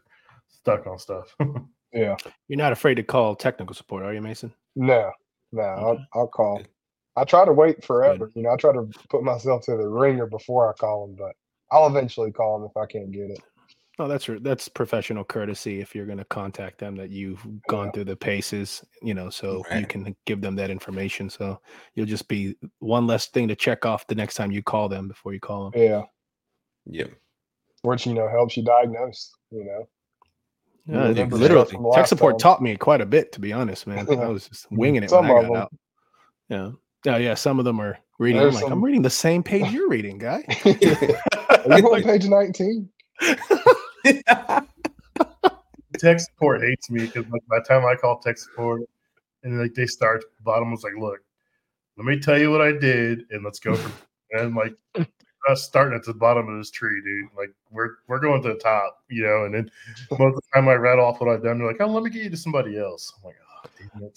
[0.48, 1.36] stuck on stuff.
[1.94, 2.16] yeah.
[2.48, 4.54] You're not afraid to call technical support, are you, Mason?
[4.76, 5.12] No,
[5.52, 6.62] no, I'll, I'll call.
[7.16, 8.32] I try to wait forever.
[8.36, 11.36] You know, I try to put myself to the ringer before I call them, but
[11.72, 13.42] I'll eventually call them if I can't get it.
[14.02, 17.92] No, that's that's professional courtesy if you're going to contact them that you've gone Yeah.
[17.92, 21.30] through the paces, you know, so you can give them that information.
[21.30, 21.62] So
[21.94, 25.08] you'll just be one less thing to check off the next time you call them
[25.08, 25.80] before you call them.
[25.80, 26.02] Yeah,
[26.88, 27.12] Yep.
[27.84, 29.32] which you know helps you diagnose.
[29.52, 29.88] You know,
[30.88, 31.42] Yeah, remember stuff
[31.72, 32.40] literally, tech support time.
[32.40, 34.08] taught me quite a bit, to be honest, man.
[34.10, 34.28] I Yeah.
[34.30, 35.56] was just winging it Some when I got them.
[35.58, 35.72] out.
[36.50, 36.72] Yeah,
[37.06, 37.34] yeah, yeah.
[37.36, 38.42] Some of them are reading.
[38.42, 40.44] I'm There's like, I'm reading the same page you're reading, guy.
[40.66, 42.90] Are you on page 19?
[45.98, 48.82] tech support hates me because like by the time I call tech support
[49.44, 51.20] and like they start bottom was like, look,
[51.98, 53.94] let me tell you what I did and let's go from
[54.32, 54.76] and like
[55.50, 57.30] us starting at the bottom of this tree, dude.
[57.38, 59.72] Like we're we're going to the top, you know, and then
[60.12, 62.10] most of the time I read off what I've done, they're like, oh, let me
[62.10, 63.14] get you to somebody else.
[63.24, 63.36] I'm like,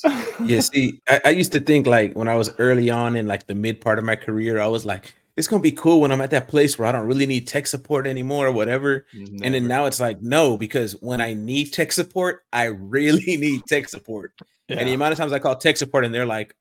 [0.04, 3.26] oh yeah, see, I, I used to think like when I was early on in
[3.26, 6.12] like the mid part of my career, I was like, it's gonna be cool when
[6.12, 9.06] I'm at that place where I don't really need tech support anymore or whatever.
[9.12, 13.64] And then now it's like, no, because when I need tech support, I really need
[13.66, 14.32] tech support.
[14.68, 16.54] And the amount of times I call tech support and they're like,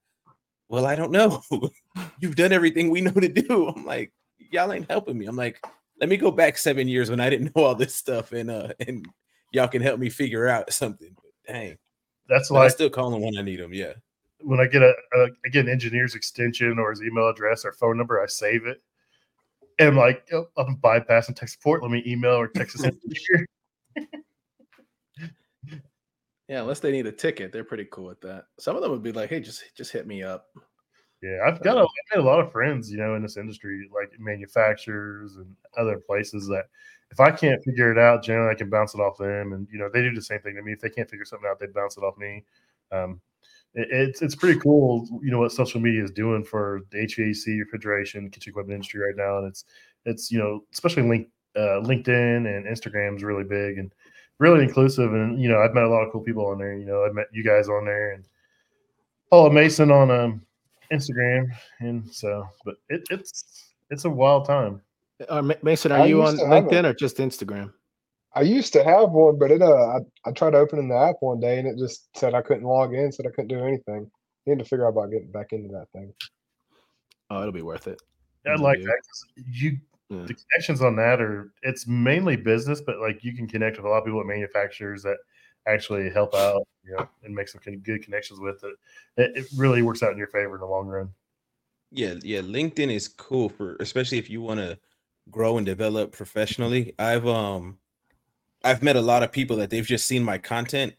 [0.69, 1.41] Well, I don't know.
[2.19, 3.67] You've done everything we know to do.
[3.67, 4.11] I'm like,
[4.51, 5.25] y'all ain't helping me.
[5.25, 5.63] I'm like,
[5.99, 8.73] let me go back seven years when I didn't know all this stuff and uh
[8.79, 9.05] and
[9.51, 11.15] y'all can help me figure out something.
[11.15, 11.77] But dang.
[12.27, 13.73] That's But I like still call them when I need them.
[13.73, 13.93] Yeah.
[14.43, 17.73] When I get a, a I get an engineer's extension or his email address or
[17.73, 18.81] phone number, I save it.
[19.79, 21.81] And I'm like, oh, I'm bypassing tech support.
[21.81, 23.47] Let me email or text this engineer.
[26.49, 28.45] Yeah, unless they need a ticket, they're pretty cool with that.
[28.59, 30.47] Some of them would be like, "Hey, just just hit me up."
[31.21, 33.89] Yeah, I've got a, I've made a lot of friends, you know, in this industry,
[33.93, 36.65] like manufacturers and other places that
[37.11, 39.79] if I can't figure it out, generally I can bounce it off them, and you
[39.79, 40.73] know they do the same thing to me.
[40.73, 42.43] If they can't figure something out, they bounce it off me.
[42.91, 43.21] Um,
[43.75, 48.29] it's it's pretty cool, you know, what social media is doing for the HVAC, refrigeration,
[48.29, 49.65] kitchen equipment industry right now, and it's
[50.05, 53.91] it's you know especially link, uh, LinkedIn and Instagram is really big and
[54.39, 56.77] really inclusive, and you know I've met a lot of cool people on there.
[56.77, 58.25] You know I've met you guys on there and
[59.29, 60.41] Paula Mason on um
[60.91, 64.81] Instagram, and so, but it, it's it's a wild time.
[65.29, 67.71] Uh, Mason, are I you on LinkedIn or just Instagram?
[68.35, 71.39] I used to have one, but it uh, I, I tried opening the app one
[71.39, 74.09] day and it just said I couldn't log in, said I couldn't do anything.
[74.45, 76.13] Need to figure out about getting back into that thing.
[77.29, 78.01] Oh, it'll be worth it.
[78.45, 78.87] I Mhm, like dude.
[78.87, 79.01] that.
[79.07, 79.79] 'cause You
[80.09, 80.25] Yeah.
[80.25, 83.89] the connections on that are it's mainly business, but like you can connect with a
[83.89, 85.17] lot of people at manufacturers that
[85.65, 88.75] actually help out, you know, and make some good connections with it.
[89.17, 91.13] It, it really works out in your favor in the long run.
[91.91, 92.41] Yeah, yeah.
[92.41, 94.77] LinkedIn is cool for especially if you want to
[95.31, 96.93] grow and develop professionally.
[96.99, 97.77] I've um
[98.63, 100.93] I've met a lot of people that they've just seen my content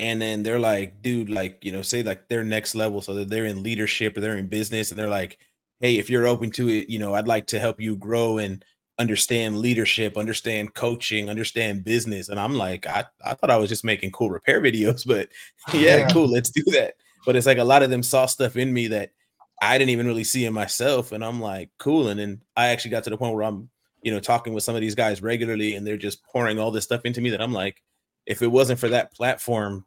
[0.00, 3.28] and then they're like, dude, like, you know, say like they're next level, so that
[3.30, 5.38] they're in leadership or they're in business, and they're like,
[5.80, 8.64] hey, if you're open to it, you know, I'd like to help you grow and
[8.98, 12.28] understand leadership, understand coaching, understand business.
[12.28, 15.28] And I'm like, I, I thought I was just making cool repair videos, but
[15.72, 16.12] yeah, Yeah.
[16.12, 16.94] cool, let's do that.
[17.24, 19.10] But it's like a lot of them saw stuff in me that
[19.60, 21.12] I didn't even really see in myself.
[21.12, 22.08] And I'm like, cool.
[22.08, 23.70] And then I actually got to the point where I'm,
[24.02, 26.84] you know, talking with some of these guys regularly and they're just pouring all this
[26.84, 27.82] stuff into me that I'm like,
[28.26, 29.84] if it wasn't for that platform,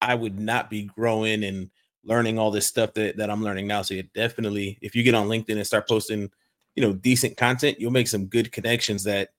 [0.00, 1.70] I would not be growing and
[2.04, 3.82] learning all this stuff that, that I'm learning now.
[3.82, 6.30] So definitely if you get on LinkedIn and start posting,
[6.74, 9.30] you know, decent content, you'll make some good connections that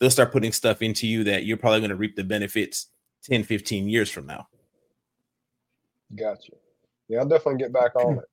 [0.00, 2.88] they'll start putting stuff into you that you're probably going to reap the benefits
[3.24, 4.48] 10, 15 years from now.
[6.14, 6.52] Gotcha.
[7.08, 8.24] Yeah, I'll definitely get back on it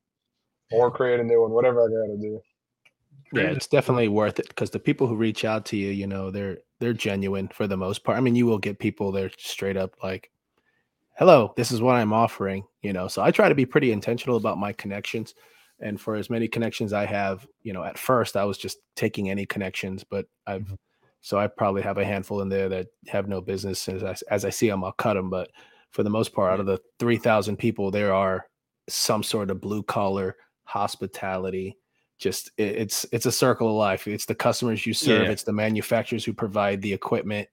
[0.70, 2.40] or create a new one, whatever I got to do.
[3.32, 6.30] Yeah, it's definitely worth it because the people who reach out to you, you know,
[6.30, 8.18] they're they're genuine for the most part.
[8.18, 10.30] I mean, you will get people they're straight up like,
[11.18, 13.08] "Hello, this is what I'm offering," you know.
[13.08, 15.34] So I try to be pretty intentional about my connections,
[15.80, 19.30] and for as many connections I have, you know, at first I was just taking
[19.30, 20.76] any connections, but I've Mhm.
[21.22, 23.88] so I probably have a handful in there that have no business.
[23.88, 25.30] As I, as I see them, I'll cut them.
[25.30, 25.50] But
[25.92, 28.46] for the most part, out of the three thousand people, there are
[28.88, 31.78] some sort of blue collar hospitality.
[32.22, 34.06] Just it, it's it's a circle of life.
[34.06, 35.24] It's the customers you serve.
[35.24, 35.30] Yeah.
[35.30, 37.48] It's the manufacturers who provide the equipment,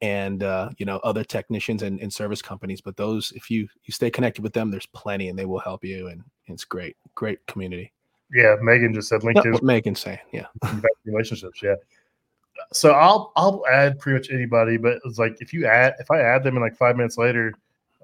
[0.00, 2.80] and uh, you know other technicians and, and service companies.
[2.80, 5.84] But those, if you you stay connected with them, there's plenty, and they will help
[5.84, 6.08] you.
[6.08, 7.92] And it's great, great community.
[8.32, 10.18] Yeah, Megan just said LinkedIn what Megan's saying.
[10.32, 10.46] Yeah.
[11.04, 11.62] relationships.
[11.62, 11.76] Yeah.
[12.72, 16.20] So I'll I'll add pretty much anybody, but it's like if you add if I
[16.20, 17.52] add them and like five minutes later,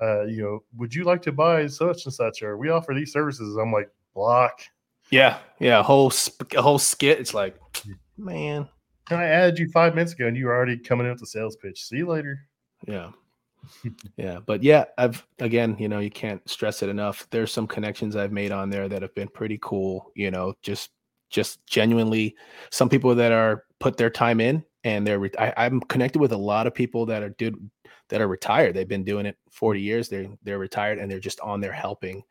[0.01, 3.13] uh, you know, would you like to buy such and such or we offer these
[3.13, 3.57] services?
[3.57, 4.61] I'm like block.
[5.13, 7.21] Yeah, yeah, a whole sp- a whole skit.
[7.21, 7.55] It's like,
[8.17, 8.67] man,
[9.11, 11.27] And I added you five minutes ago and you were already coming in with the
[11.27, 11.85] sales pitch.
[11.85, 12.41] See you later.
[12.89, 13.11] yeah,
[14.17, 14.39] yeah.
[14.45, 17.29] But yeah, I've again, you know, you can't stress it enough.
[17.31, 20.11] There's some connections I've made on there that have been pretty cool.
[20.17, 20.91] You know, just
[21.29, 22.35] just genuinely,
[22.71, 25.19] some people that are put their time in and they're.
[25.19, 27.55] Re- I, I'm connected with a lot of people that are did
[28.09, 28.75] that are retired.
[28.75, 30.09] They've been doing it 40 years.
[30.09, 32.23] They they're retired and they're just on there helping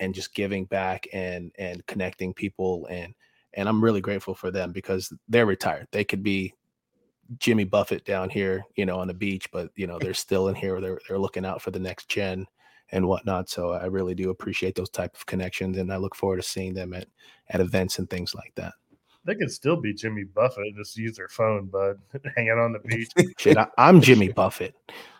[0.00, 3.14] and just giving back and and connecting people and
[3.54, 5.88] and I'm really grateful for them because they're retired.
[5.90, 6.52] They could be
[7.38, 10.54] Jimmy Buffett down here, you know, on the beach, but you know, they're still in
[10.54, 10.80] here.
[10.80, 12.46] They're they're looking out for the next gen
[12.92, 13.48] and whatnot.
[13.48, 16.74] So I really do appreciate those type of connections, and I look forward to seeing
[16.74, 17.08] them at
[17.48, 18.74] at events and things like that.
[19.24, 21.98] They could still be Jimmy Buffett just use their phone, bud,
[22.36, 24.74] hanging on the beach, Shit, I, I'm Jimmy Buffett.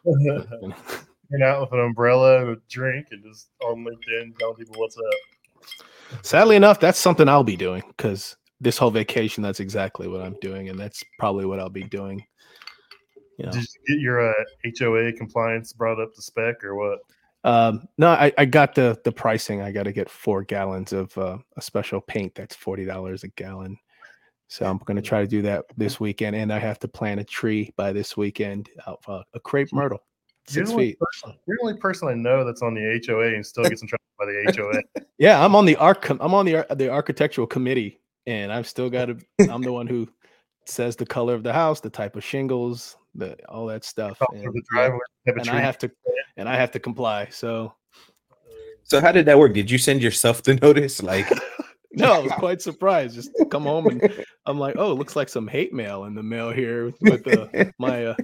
[1.30, 4.96] hanging out with an umbrella and a drink and just on LinkedIn telling people what's
[4.96, 5.84] up.
[6.22, 10.36] Sadly enough, that's something I'll be doing because this whole vacation, that's exactly what I'm
[10.40, 12.24] doing, and that's probably what I'll be doing.
[13.38, 13.52] You know.
[13.52, 14.44] Did you get your uh,
[14.78, 16.98] HOA compliance brought up to spec or what?
[17.44, 19.60] Um, no, I, I got the the pricing.
[19.60, 23.28] I got to get four gallons of uh, a special paint that's forty dollars a
[23.28, 23.76] gallon.
[24.48, 27.24] So I'm gonna try to do that this weekend, and I have to plant a
[27.24, 28.68] tree by this weekend.
[28.86, 30.02] Out uh, a crepe myrtle,
[30.48, 30.98] six the, only feet.
[30.98, 33.88] person, you're the only person I know that's on the HOA and still gets in
[33.88, 35.02] trouble by the HOA.
[35.18, 36.10] Yeah, I'm on the arc.
[36.10, 39.16] I'm on the the architectural committee, and I've still got to.
[39.50, 40.06] I'm the one who
[40.66, 44.18] says the color of the house, the type of shingles, the all that stuff.
[44.34, 45.90] And, the driveway, and I have to,
[46.36, 47.28] and I have to comply.
[47.30, 47.72] So
[48.84, 49.54] So how did that work?
[49.54, 51.02] Did you send yourself the notice?
[51.02, 51.32] Like,
[51.96, 53.14] No, I was quite surprised.
[53.14, 56.22] Just come home and I'm like, oh, it looks like some hate mail in the
[56.22, 57.46] mail here with uh,
[57.78, 58.14] my uh,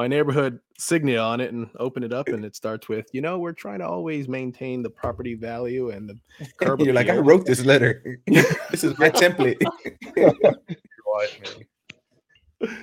[0.00, 3.38] my neighborhood signia on it, and open it up, and it starts with, you know,
[3.38, 6.18] we're trying to always maintain the property value and the
[6.56, 6.80] curb.
[6.80, 8.18] you're like, I wrote this letter.
[8.26, 9.60] this is my template.
[10.16, 10.32] your
[11.14, 11.38] wife,
[12.62, 12.78] man.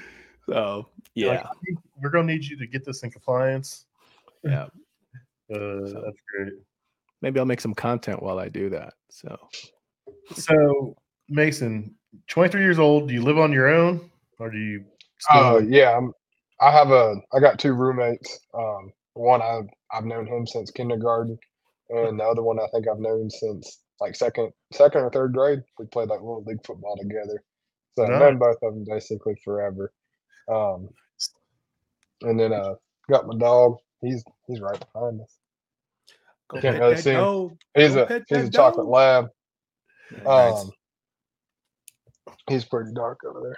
[0.48, 3.86] So You're like, yeah, we're gonna need you to get this in compliance.
[4.44, 4.68] yeah.
[5.50, 6.54] Uh, So- that's great.
[7.24, 8.94] Maybe I'll make some content while I do that.
[9.10, 9.36] So
[10.36, 10.96] So,
[11.30, 11.96] Mason,
[12.28, 13.08] 23 years old.
[13.08, 14.84] Do you live on your own, or do you?
[15.20, 16.12] Still Uh, yeah, I'm,
[16.60, 17.16] I have a.
[17.34, 18.40] I got two roommates.
[18.54, 21.38] Um, one I've I've known him since kindergarten,
[21.90, 25.60] and the other one I think I've known since like second second or third grade.
[25.80, 27.44] We played like little league football together.
[27.96, 28.20] So I've Nice.
[28.20, 29.92] known both of them basically forever.
[30.48, 30.90] Um,
[32.22, 32.76] and then uh,
[33.10, 33.78] got my dog.
[34.02, 35.38] He's he's right behind us.
[36.50, 37.30] go Can't pet really that see him.
[37.32, 37.58] dog.
[37.76, 38.94] He's Go a pet he's a that chocolate dog.
[38.94, 39.28] lab.
[40.24, 40.64] Nice.
[40.64, 40.72] Um,
[42.50, 43.58] he's pretty dark over there.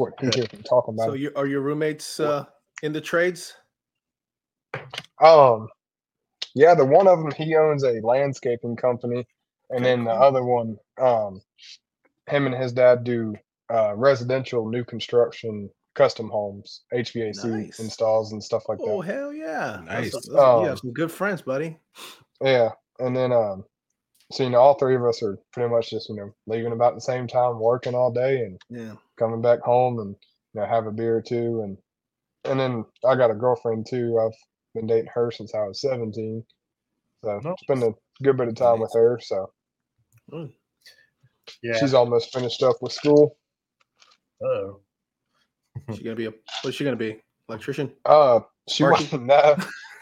[0.00, 1.08] What he hears me talking about?
[1.08, 2.46] So you are your roommates uh,
[2.82, 3.54] in the trades?
[5.22, 5.68] Um,
[6.54, 9.26] yeah, the one of them he owns a landscaping company,
[9.68, 11.42] and Okay, then the other one, um,
[12.30, 13.34] him and his dad do
[13.70, 17.78] uh, residential new construction, custom homes, HVAC Nice.
[17.78, 18.84] installs and stuff like that.
[18.86, 19.82] Oh hell yeah!
[19.84, 20.12] Nice.
[20.12, 21.78] that's- you Um, have some good friends, buddy.
[22.40, 22.70] Yeah,
[23.00, 23.64] and then um,
[24.32, 26.94] so you know, all three of us are pretty much just you know leaving about
[26.94, 28.94] the same time, working all day, and Yeah.
[29.20, 30.16] Coming back home and
[30.54, 31.78] you know have a beer or two, and
[32.44, 34.18] and then I got a girlfriend too.
[34.18, 34.36] I've
[34.74, 36.42] been dating her since I was seventeen,
[37.22, 37.54] so Nice.
[37.62, 37.94] spend a
[38.24, 39.20] good bit of time with her.
[39.22, 39.52] So
[41.62, 41.78] yeah.
[41.78, 43.36] she's almost finished up with school.
[44.42, 44.80] oh.
[45.94, 47.20] She gonna be a what's she gonna be?
[47.48, 47.92] Electrician?
[48.04, 49.04] Uh, she Sparky?
[49.04, 49.56] wants no,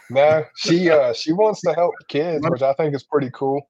[0.09, 0.45] no.
[0.57, 3.61] She uh she wants to help kids, which I think is pretty cool.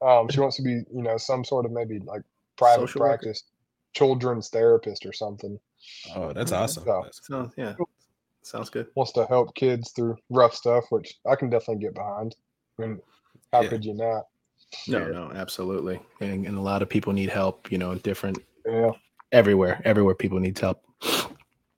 [0.00, 2.22] Um, she wants to be you know some sort of maybe like
[2.56, 3.34] private Social worker?
[3.94, 5.58] Practice, children's therapist or something.
[6.14, 6.84] Oh, that's awesome.
[6.84, 7.74] So- That's- Sounds yeah.
[8.42, 8.86] Sounds good.
[8.94, 12.34] Wants to help kids through rough stuff, which I can definitely get behind.
[12.78, 13.00] I mean,
[13.52, 13.68] how Yeah.
[13.68, 14.26] could you not?
[14.86, 15.08] No, Yeah.
[15.08, 16.00] no, absolutely.
[16.20, 18.92] And, and a lot of people need help, you know, different Yeah,
[19.32, 19.80] everywhere.
[19.84, 20.82] Everywhere people need help.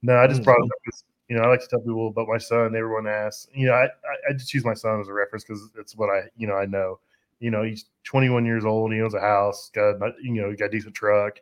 [0.03, 2.27] No, I just brought it up because you know I like to tell people about
[2.29, 2.75] my son.
[2.75, 5.71] Everyone asks, you know, I I, I just use my son as a reference because
[5.79, 6.99] it's what I you know I know.
[7.41, 8.93] You know, he's 21 years old.
[8.93, 9.71] He owns a house.
[9.75, 11.39] Got you know, he got a decent truck.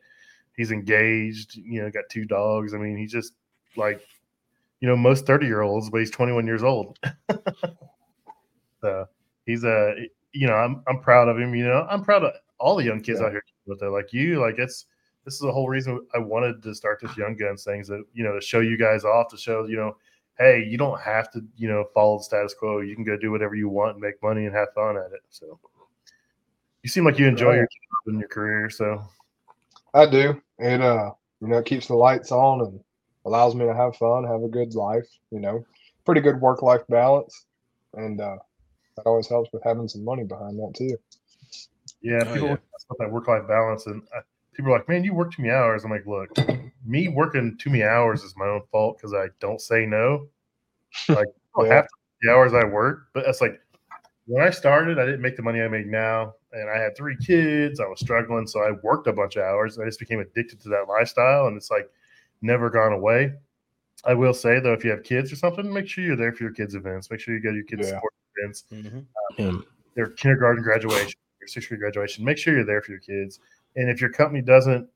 [0.58, 1.56] He's engaged.
[1.56, 2.74] You know, got two dogs.
[2.74, 3.32] I mean, he's just
[3.76, 4.02] like,
[4.80, 6.98] you know, most 30 year olds, but he's 21 years old.
[8.80, 9.06] so
[9.46, 9.94] he's a,
[10.32, 11.54] you know, I'm I'm proud of him.
[11.54, 13.26] You know, I'm proud of all the young kids Yeah.
[13.26, 13.88] out here with it.
[13.88, 14.86] Like you, like it's
[15.24, 18.24] this is the whole reason I wanted to start this Young Guns things that you
[18.24, 19.96] know to show you guys off to show you know,
[20.38, 22.80] hey, you don't have to you know follow the status quo.
[22.80, 25.20] You can go do whatever you want and make money and have fun at it.
[25.30, 25.58] So
[26.82, 27.68] you seem like you enjoy your Right.
[27.70, 28.70] job and your career.
[28.70, 29.02] So
[29.94, 30.40] I do.
[30.58, 32.80] It uh, you know, it keeps the lights on and
[33.24, 35.06] allows me to have fun, have a good life.
[35.30, 35.64] You know,
[36.04, 37.46] pretty good work life balance,
[37.94, 38.36] and uh,
[38.96, 40.96] that always helps with having some money behind that too.
[42.02, 42.52] yeah, Oh, people yeah.
[42.52, 44.02] ask about that work life balance and.
[44.14, 44.20] I,
[44.54, 45.84] People are like, man, you work too many hours.
[45.84, 46.36] I'm like, look,
[46.84, 50.26] me working too many hours is my own fault because I don't say no.
[51.08, 51.74] Like, I don't Yeah.
[51.76, 51.86] have
[52.22, 53.60] the hours I work, but it's like
[54.26, 57.16] when I started, I didn't make the money I make now, and I had three
[57.16, 57.80] kids.
[57.80, 59.78] I was struggling, so I worked a bunch of hours.
[59.78, 61.90] I just became addicted to that lifestyle, and it's like
[62.42, 63.32] never gone away.
[64.04, 66.44] I will say though, if you have kids or something, make sure you're there for
[66.44, 67.10] your kids' events.
[67.10, 67.98] Make sure you go to your kids' Yeah.
[67.98, 68.64] sport events,
[69.38, 69.50] Yeah.
[69.96, 72.24] their kindergarten graduation, your sixth grade graduation.
[72.24, 73.40] Make sure you're there for your kids.
[73.76, 74.88] And if your company doesn't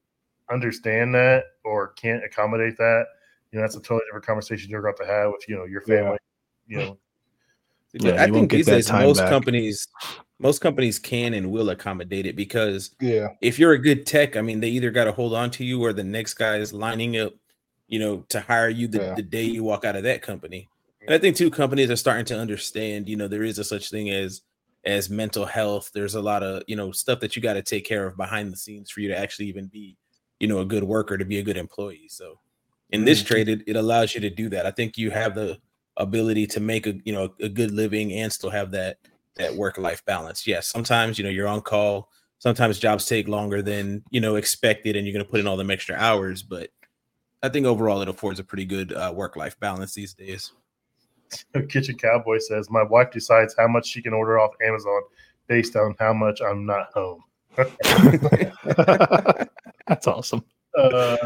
[0.50, 3.06] understand that or can't accommodate that,
[3.50, 5.82] you know that's a totally different conversation you're going to have with you know your
[5.86, 5.96] Yeah.
[6.02, 6.18] family.
[6.68, 6.98] You know,
[7.94, 9.28] Yeah, I you think these days most back.
[9.28, 9.88] companies
[10.42, 14.42] most companies can and will accommodate it because Yeah, if you're a good tech, I
[14.42, 17.16] mean, they either got to hold on to you or the next guy is lining
[17.18, 17.32] up,
[17.88, 19.14] you know, to hire you the, Yeah.
[19.14, 20.68] the day you walk out of that company.
[21.06, 23.90] And I think two companies are starting to understand, you know, there is a such
[23.90, 24.42] thing as
[24.84, 25.90] as mental health.
[25.94, 28.52] There's a lot of, you know, stuff that you got to take care of behind
[28.52, 29.96] the scenes for you to actually even be,
[30.40, 32.08] you know, a good worker, to be a good employee.
[32.08, 32.40] So
[32.90, 33.26] in this Mhm.
[33.26, 34.66] trade, it, it allows you to do that.
[34.66, 35.60] I think you have the
[35.96, 38.98] ability to make a, you know, a good living and still have that
[39.36, 40.46] that work life balance.
[40.46, 44.96] Yes, sometimes, you know, you're on call sometimes jobs take longer than you know expected
[44.96, 46.70] and you're going to put in all them extra hours but
[47.44, 50.52] i think overall it affords a pretty good uh, work-life balance these days
[51.68, 55.00] Kitchen Cowboy says my wife decides how much she can order off Amazon
[55.46, 57.24] based on how much I'm not home.
[59.86, 60.44] That's awesome.
[60.76, 61.16] Uh,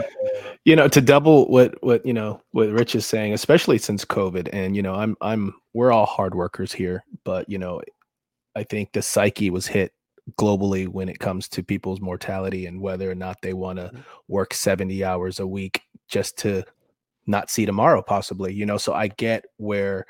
[0.65, 4.49] you know to double what what you know what rich is saying especially since covid
[4.53, 7.81] and you know i'm i'm we're all hard workers here but you know
[8.57, 9.93] i think the psyche was hit
[10.39, 13.93] globally when it comes to people's mortality and whether or not they want to
[14.29, 16.65] work 70 hours a week just to
[17.27, 20.07] not see tomorrow possibly you know so i get where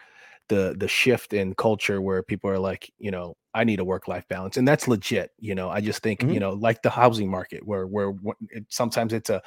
[0.49, 4.09] the the shift in culture where people are like you know i need a work
[4.09, 6.40] life balance and that's legit you know i just think you Mhm.
[6.40, 8.12] know like the housing market where where
[8.51, 9.42] it, sometimes it's a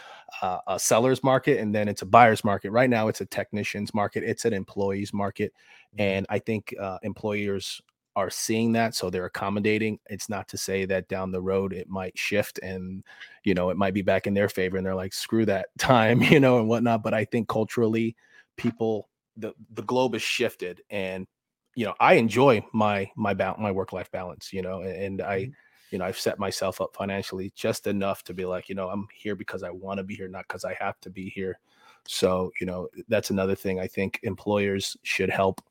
[0.67, 2.71] a seller's market and then it's a buyer's market.
[2.71, 4.23] Right now, it's a technician's market.
[4.23, 5.53] It's an employee's market,
[5.97, 7.81] and I think uh, employers
[8.15, 9.99] are seeing that, so they're accommodating.
[10.09, 13.03] It's not to say that down the road it might shift and
[13.43, 16.21] you know it might be back in their favor, and they're like, screw that time,
[16.21, 17.03] you know, and whatnot.
[17.03, 18.15] But I think culturally,
[18.57, 21.27] people the the globe has shifted, and
[21.75, 25.41] you know, I enjoy my my ba- my work life balance, you know, and I
[25.41, 25.51] mm-hmm.
[25.91, 29.07] you know, I've set myself up financially just enough to be like, you know, I'm
[29.15, 31.59] here because I want to be here, not because I have to be here.
[32.07, 35.61] So, you know, that's another thing I think employers should help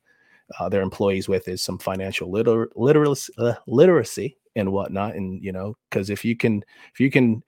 [0.58, 5.14] uh, their employees with is some financial liter- literacy, uh, literacy and whatnot.
[5.14, 7.42] And you know, because if you can, if you can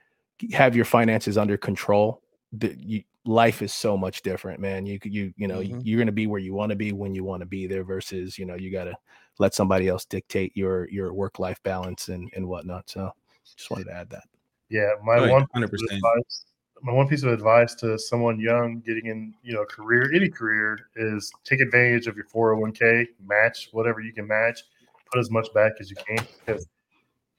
[0.53, 2.23] have your finances under control,
[2.53, 4.87] the, you, life is so much different, man.
[4.87, 5.81] You you you know Mhm.
[5.85, 7.85] you're going to be where you want to be when you want to be there
[7.85, 8.97] versus you know you got to
[9.39, 12.89] let somebody else dictate your your work life balance and and whatnot.
[12.91, 13.11] So
[13.57, 14.25] just wanted to add that.
[14.71, 15.91] yeah, my Oh, yeah, one piece 100%.
[15.93, 16.45] advice,
[16.83, 20.79] my one piece of advice to someone young getting in, you know, career, any career,
[20.97, 24.61] is take advantage of your 401k, match whatever you can match,
[25.13, 26.67] put as much back as you can because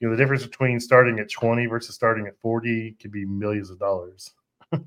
[0.00, 3.70] you know the difference between starting at 20 versus starting at 40 could be millions
[3.70, 4.30] of dollars.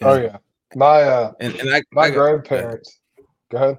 [0.00, 0.38] Oh yeah.
[0.74, 2.98] My uh and, and I, my I, grandparents.
[3.50, 3.78] Go ahead.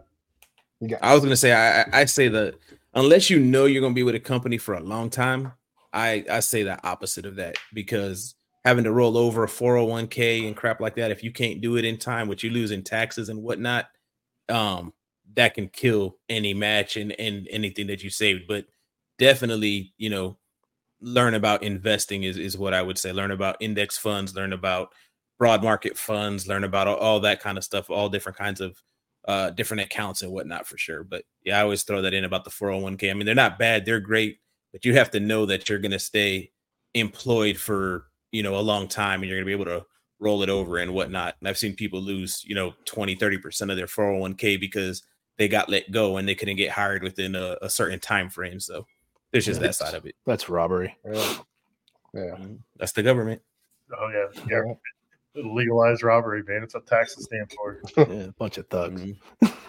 [0.79, 2.55] You got I was gonna say I I- I say that
[2.93, 5.51] unless you know you're gonna be with a company for a long time,
[5.91, 8.35] I I say the opposite of that because
[8.65, 11.85] having to roll over a 401k and crap like that, if you can't do it
[11.85, 13.87] in time, what you lose in taxes and whatnot,
[14.49, 14.93] um,
[15.35, 18.43] that can kill any match and and anything that you saved.
[18.47, 18.65] But
[19.19, 20.37] definitely, you know,
[21.01, 23.11] learn about investing is is what I would say.
[23.11, 24.89] Learn about index funds, learn about
[25.39, 28.81] broad market funds, learn about all, all that kind of stuff, all different kinds of
[29.27, 31.03] uh different accounts and whatnot for sure.
[31.03, 33.09] But yeah, I always throw that in about the 401k.
[33.11, 34.39] I mean, they're not bad, they're great,
[34.71, 36.51] but you have to know that you're gonna stay
[36.93, 39.85] employed for you know a long time and you're gonna be able to
[40.19, 41.35] roll it over and whatnot.
[41.39, 45.03] And I've seen people lose, you know, 20, 30% of their 401k because
[45.37, 48.59] they got let go and they couldn't get hired within a, a certain time frame.
[48.59, 48.85] So
[49.31, 49.67] There's just Yeah.
[49.67, 50.15] that side of it.
[50.25, 50.95] That's robbery.
[51.05, 51.37] Yeah.
[52.13, 52.21] Yeah.
[52.39, 52.59] Mhm.
[52.77, 53.41] That's the government.
[53.97, 54.73] Oh yeah, yeah.
[55.35, 56.61] Legalized robbery, man.
[56.63, 57.81] It's what taxes stand for.
[57.97, 59.01] Yeah, a bunch of thugs.
[59.01, 59.17] Mhm.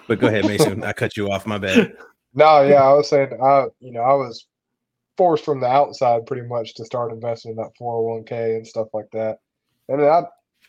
[0.07, 0.85] But go ahead, Mason.
[0.85, 1.47] I cut you off.
[1.47, 1.97] My bad.
[2.37, 4.47] No, yeah, I was saying, I you know, I was
[5.17, 9.11] forced from the outside pretty much to start investing in that 401k and stuff like
[9.13, 9.39] that.
[9.89, 10.23] And I,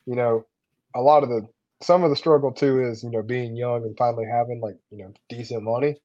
[0.06, 0.46] you know,
[0.96, 1.48] a lot of the
[1.82, 5.00] some of the struggle too is you know being young and finally having like you
[5.00, 5.98] know decent money,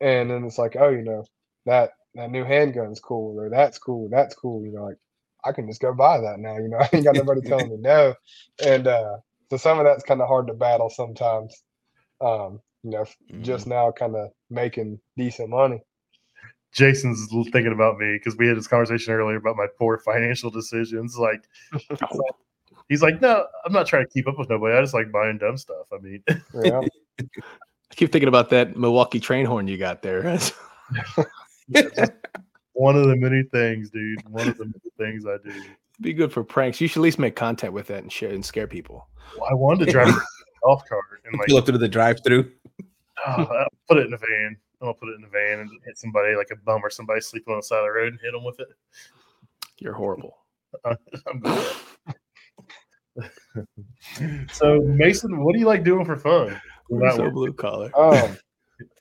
[0.00, 1.24] and then it's like, oh, you know,
[1.66, 4.64] that that new handgun's cool or that's cool, that's cool.
[4.64, 4.98] You know, like
[5.44, 6.56] I can just go buy that now.
[6.56, 8.14] You know, I ain't got nobody telling me no,
[8.64, 9.16] and uh,
[9.50, 11.62] so some of that's kind of hard to battle sometimes.
[12.20, 13.04] Um, you know,
[13.42, 15.82] just now kind of making decent money.
[16.72, 21.16] Jason's thinking about me because we had this conversation earlier about my poor financial decisions.
[21.18, 21.42] Like,
[22.88, 24.76] he's like, no, I'm not trying to keep up with nobody.
[24.76, 25.86] I just like buying dumb stuff.
[25.92, 26.22] I mean,
[26.62, 26.80] Yeah.
[27.20, 30.22] I keep thinking about that Milwaukee train horn you got there.
[32.72, 34.26] one of the many things, dude.
[34.30, 35.52] One of the many things I do.
[36.00, 36.80] Be good for pranks.
[36.80, 39.08] You should at least make content with that and share and scare people.
[39.38, 40.20] Well, I wanted to drive a
[40.64, 42.50] golf cart and like Pull up through the drive-through.
[43.26, 44.56] oh, put it in a van.
[44.82, 47.20] I'm gonna put it in a van and hit somebody like a bum or somebody
[47.20, 48.68] sleeping on the side of the road and hit them with it.
[49.78, 50.36] You're horrible.
[50.84, 51.74] I'm good.
[54.52, 56.60] so Mason, what do you like doing for fun?
[56.90, 57.32] You're so work.
[57.32, 57.90] blue collar.
[57.96, 58.36] Um,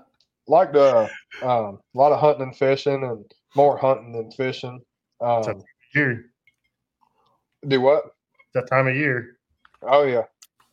[0.47, 1.11] like the
[1.43, 3.25] um, a lot of hunting and fishing, and
[3.55, 4.81] more hunting than fishing.
[5.21, 5.63] Um,
[5.95, 6.27] Year,
[7.67, 8.05] do what?
[8.57, 9.39] that time of year.
[9.83, 10.25] Oh yeah.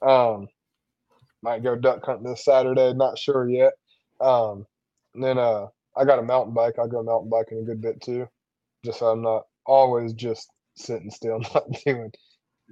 [0.02, 0.48] Um,
[1.44, 2.94] might go duck hunting this Saturday.
[2.94, 3.74] Not sure yet.
[4.20, 4.66] Um,
[5.14, 6.76] and then uh, I got a mountain bike.
[6.80, 8.28] I go mountain biking a good bit too,
[8.84, 12.12] just so I'm not always just sitting still, not doing.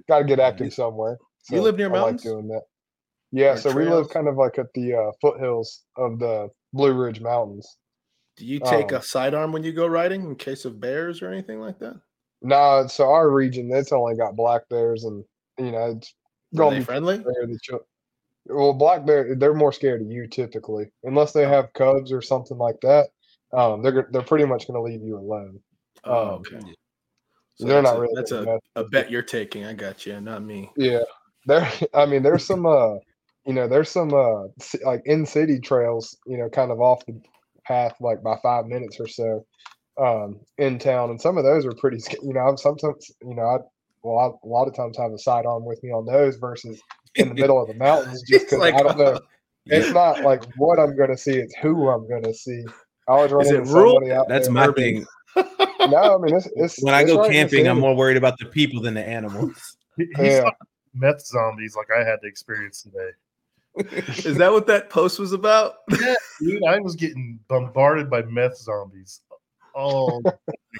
[0.08, 1.18] Got to get active somewhere.
[1.50, 2.62] You live near I like doing that.
[3.30, 6.92] Yeah, Or so we live kind of like at the uh, foothills of the Blue
[6.92, 7.76] Ridge Mountains.
[8.36, 11.30] Do you take Um, a sidearm when you go riding in case of bears or
[11.30, 12.00] anything like that?
[12.40, 15.24] No, so our region, it's only got black bears, and
[15.58, 16.14] you know it's
[16.54, 17.18] Are gonna they be friendly?
[17.18, 17.80] that you.
[18.46, 22.58] Well, black bear, they're more scared of you typically, unless they have cubs or something
[22.58, 23.08] like that.
[23.52, 25.60] Um, they're they're pretty much gonna leave you alone.
[26.04, 26.74] Oh, Um, okay.
[27.56, 28.14] So they're not a, really.
[28.14, 29.64] That's a, a bet you're taking.
[29.64, 30.70] I got you, not me.
[30.76, 31.02] Yeah,
[31.46, 31.70] there.
[31.94, 32.66] I mean, there's some.
[32.66, 32.94] Uh,
[33.46, 34.44] you know, there's some uh,
[34.84, 36.16] like in city trails.
[36.26, 37.20] You know, kind of off the
[37.64, 39.44] path, like by five minutes or so,
[40.00, 41.98] um, in town, and some of those are pretty.
[42.22, 43.10] You know, I'm sometimes.
[43.22, 43.58] You know, I
[44.02, 46.80] well, I, a lot of times I have a sidearm with me on those versus
[47.16, 49.20] in the middle of the mountains, just because Like, I don't know.
[49.66, 52.64] Yeah, It's not like what I'm gonna see; it's who I'm gonna see.
[53.08, 53.92] I always run Is it into rural?
[53.94, 54.54] somebody out that's there.
[54.54, 54.74] my urban.
[54.84, 55.06] thing.
[55.90, 58.46] No, I mean it's, it's When I go right camping, I'm more worried about the
[58.46, 59.76] people than the animals.
[59.96, 60.50] He- He's Yeah.
[60.94, 63.10] meth zombies like I had to experience today.
[64.28, 65.74] Is that what that post was about?
[66.00, 69.20] Yeah, dude, I was getting bombarded by meth zombies.
[69.74, 70.22] all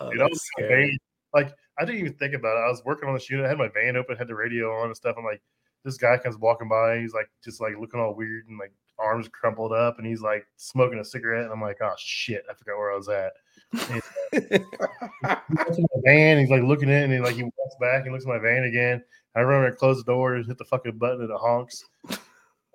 [0.01, 0.87] Oh, dude, I was in my scary.
[0.89, 0.99] van.
[1.35, 2.61] Like I didn't even think about it.
[2.67, 3.47] I was working on this unit.
[3.47, 5.17] I had my van open, had the radio on and stuff.
[5.19, 5.41] I'm like,
[5.85, 6.99] this guy comes walking by.
[6.99, 10.47] He's like, just like looking all weird and like arms crumpled up, and he's like
[10.57, 11.45] smoking a cigarette.
[11.45, 13.33] And I'm like, oh shit, I forgot where I was at.
[13.73, 14.03] And,
[14.33, 16.39] he my van.
[16.39, 18.65] He's like looking in, and he like he walks back and looks at my van
[18.65, 19.03] again.
[19.35, 21.85] I run and close the door hit the fucking button and it honks.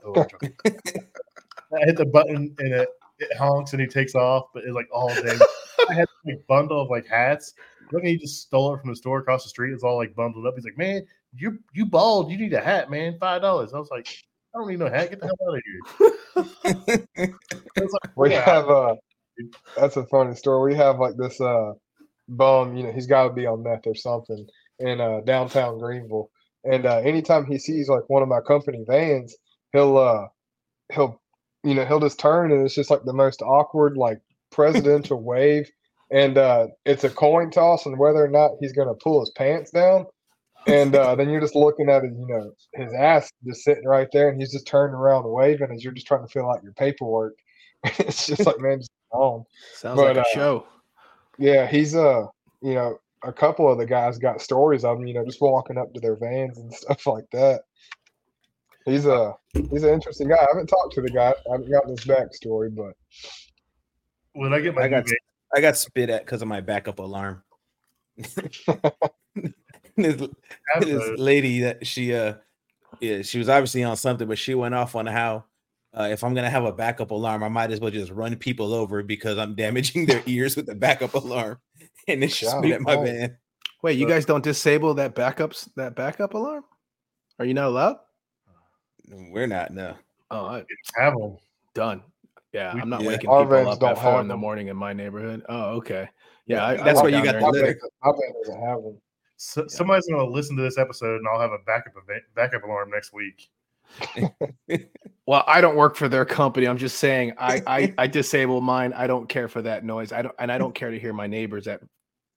[0.05, 0.26] Oh.
[0.66, 2.89] I hit the button and it,
[3.20, 5.38] it honks and he takes off, but it's like all day.
[5.89, 7.53] I had a bundle of like hats.
[7.92, 9.74] Look, he just stole it from the store across the street.
[9.74, 10.56] It's all like bundled up.
[10.56, 12.32] He's like, "Man, you you bald.
[12.32, 13.18] You need a hat, man.
[13.20, 14.08] Five dollars." I was like,
[14.54, 15.10] "I don't need no hat.
[15.10, 15.64] Get the hell out of
[17.16, 17.38] here."
[17.78, 18.96] Like, We "Yeah." have uh
[19.76, 20.72] that's a funny story.
[20.74, 21.74] We have like this uh
[22.28, 24.48] bum, you know, he's gotta be on meth or something
[24.80, 26.30] in uh downtown Greenville.
[26.64, 29.36] And uh anytime he sees like one of my company vans,
[29.74, 30.28] he'll uh
[30.92, 31.22] he'll
[31.64, 34.20] you know, he'll just turn and it's just like the most awkward like
[34.52, 35.70] presidential wave.
[36.12, 39.72] And uh it's a coin toss on whether or not he's gonna pull his pants
[39.72, 40.05] down.
[40.68, 44.10] And uh, then you're just looking at it, you know, his ass just sitting right
[44.12, 46.62] there, and he's just turning around and waving as you're just trying to fill out
[46.62, 47.38] your paperwork.
[47.84, 49.45] it's just like, man, just on.
[49.74, 50.68] Sounds But, like a uh, show.
[51.38, 52.26] Yeah, he's uh,
[52.62, 55.78] you know, a couple of the guys got stories of him, you know, just walking
[55.78, 57.62] up to their vans and stuff like that.
[58.86, 60.38] He's a he's an interesting guy.
[60.38, 61.34] I haven't talked to the guy.
[61.49, 62.93] I haven't gotten his backstory, but
[64.34, 65.18] when I get my I got new van,
[65.56, 67.43] I got spit at because of my backup alarm.
[68.18, 68.36] this,
[69.95, 72.34] this lady that she uh
[73.00, 75.45] yeah she was obviously on something, but she went off on how
[75.98, 78.74] uh, if I'm gonna have a backup alarm, I might as well just run people
[78.74, 81.60] over because I'm damaging their ears with the backup alarm.
[82.10, 83.38] And then she Yeah, spit at my van.
[83.84, 86.64] Wait, you guys don't disable that backups that backup alarm?
[87.38, 87.98] Are you not allowed?
[89.10, 89.95] We're not no.
[90.32, 90.64] Oh, I,
[90.95, 91.38] have them.
[91.74, 92.02] done.
[92.54, 93.08] Yeah, We- I'm not Yeah.
[93.10, 95.43] waking Our people up don't at four in the morning in my neighborhood.
[95.50, 96.10] Oh, okay.
[96.45, 97.80] Yeah, I, I That's walk why you got there the litter.
[98.04, 98.98] My van doesn't have them.
[99.36, 102.64] So, somebody's going to listen to this episode, and I'll have a backup event, backup
[102.64, 103.50] alarm next week.
[105.28, 106.68] Well, I don't work for their company.
[106.70, 108.93] I'm just saying I, I I disable mine.
[108.93, 110.14] I don't care for that noise.
[110.14, 111.82] I don't and I don't care to hear my neighbors at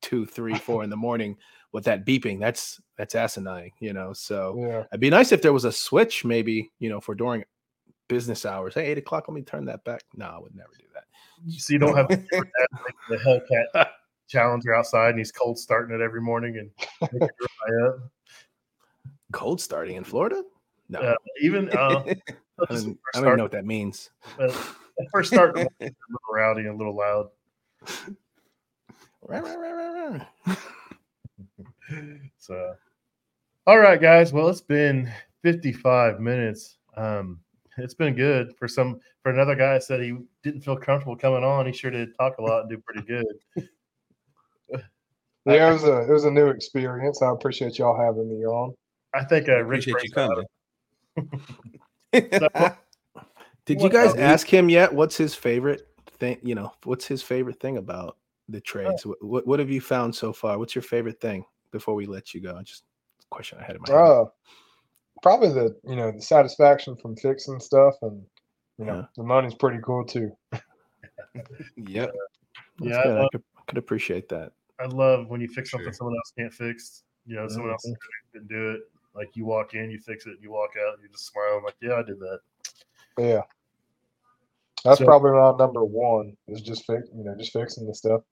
[0.02, 1.36] two, three, four in the morning
[1.70, 2.40] with that beeping.
[2.40, 4.12] That's that's asinine, you know.
[4.12, 4.80] So Yeah.
[4.90, 7.44] it'd be nice if there was a switch, maybe, you know, for during
[8.10, 8.74] business hours.
[8.74, 10.02] Hey, eight o'clock, let me turn that back.
[10.16, 11.04] No, I would never do that.
[11.58, 12.08] So you don't have
[13.08, 13.86] the Hellcat
[14.28, 17.20] Challenger outside, and he's cold starting it every morning and.
[19.32, 20.42] Cold starting in Florida?
[20.88, 22.02] No, Uh, even uh, I
[22.68, 24.10] don't, I don't even know what that means.
[24.40, 24.52] uh,
[25.12, 27.28] first start a little rowdy and a little loud.
[32.38, 32.74] So,
[33.68, 34.32] all right, guys.
[34.32, 36.78] Well, it's been 55 minutes.
[36.96, 37.38] Um,
[37.78, 41.44] it's been good for some for another guy that said he didn't feel comfortable coming
[41.44, 41.66] on.
[41.66, 43.26] He sure did talk a lot and do pretty good.
[45.46, 47.22] Yeah, it was a it was a new experience.
[47.22, 48.74] I appreciate y'all having me on.
[49.14, 50.44] I think uh, Rick Appreciate you coming.
[52.38, 52.48] So,
[53.66, 54.92] Did you guys ask him yet?
[54.92, 55.86] What's his favorite
[56.18, 56.38] thing?
[56.42, 58.16] You know, what's his favorite thing about
[58.48, 59.06] the trades?
[59.06, 60.58] What, what what have you found so far?
[60.58, 62.60] What's your favorite thing before we let you go?
[62.62, 62.82] Just
[63.30, 64.00] question I had in my head.
[64.00, 64.24] Uh,
[65.22, 68.22] probably the you know the satisfaction from fixing stuff, and
[68.78, 69.04] you know Yeah.
[69.16, 70.30] the money's pretty cool too.
[71.76, 72.12] Yep.
[72.12, 72.14] That's
[72.80, 73.16] yeah, I good.
[73.16, 74.52] I love- could, I could appreciate that.
[74.80, 75.92] I love when you fix something Sure.
[75.92, 77.02] someone else can't fix.
[77.26, 77.86] You know, someone else
[78.32, 78.80] didn't do it.
[79.14, 81.56] Like you walk in, you fix it, you walk out, you just smile.
[81.58, 82.38] I'm like, yeah, I did that.
[83.18, 83.42] Yeah,
[84.84, 88.22] that's So- probably my number one is just fix you know just fixing the stuff.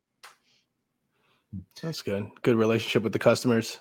[1.83, 2.29] That's good.
[2.43, 3.79] Good relationship with the customers.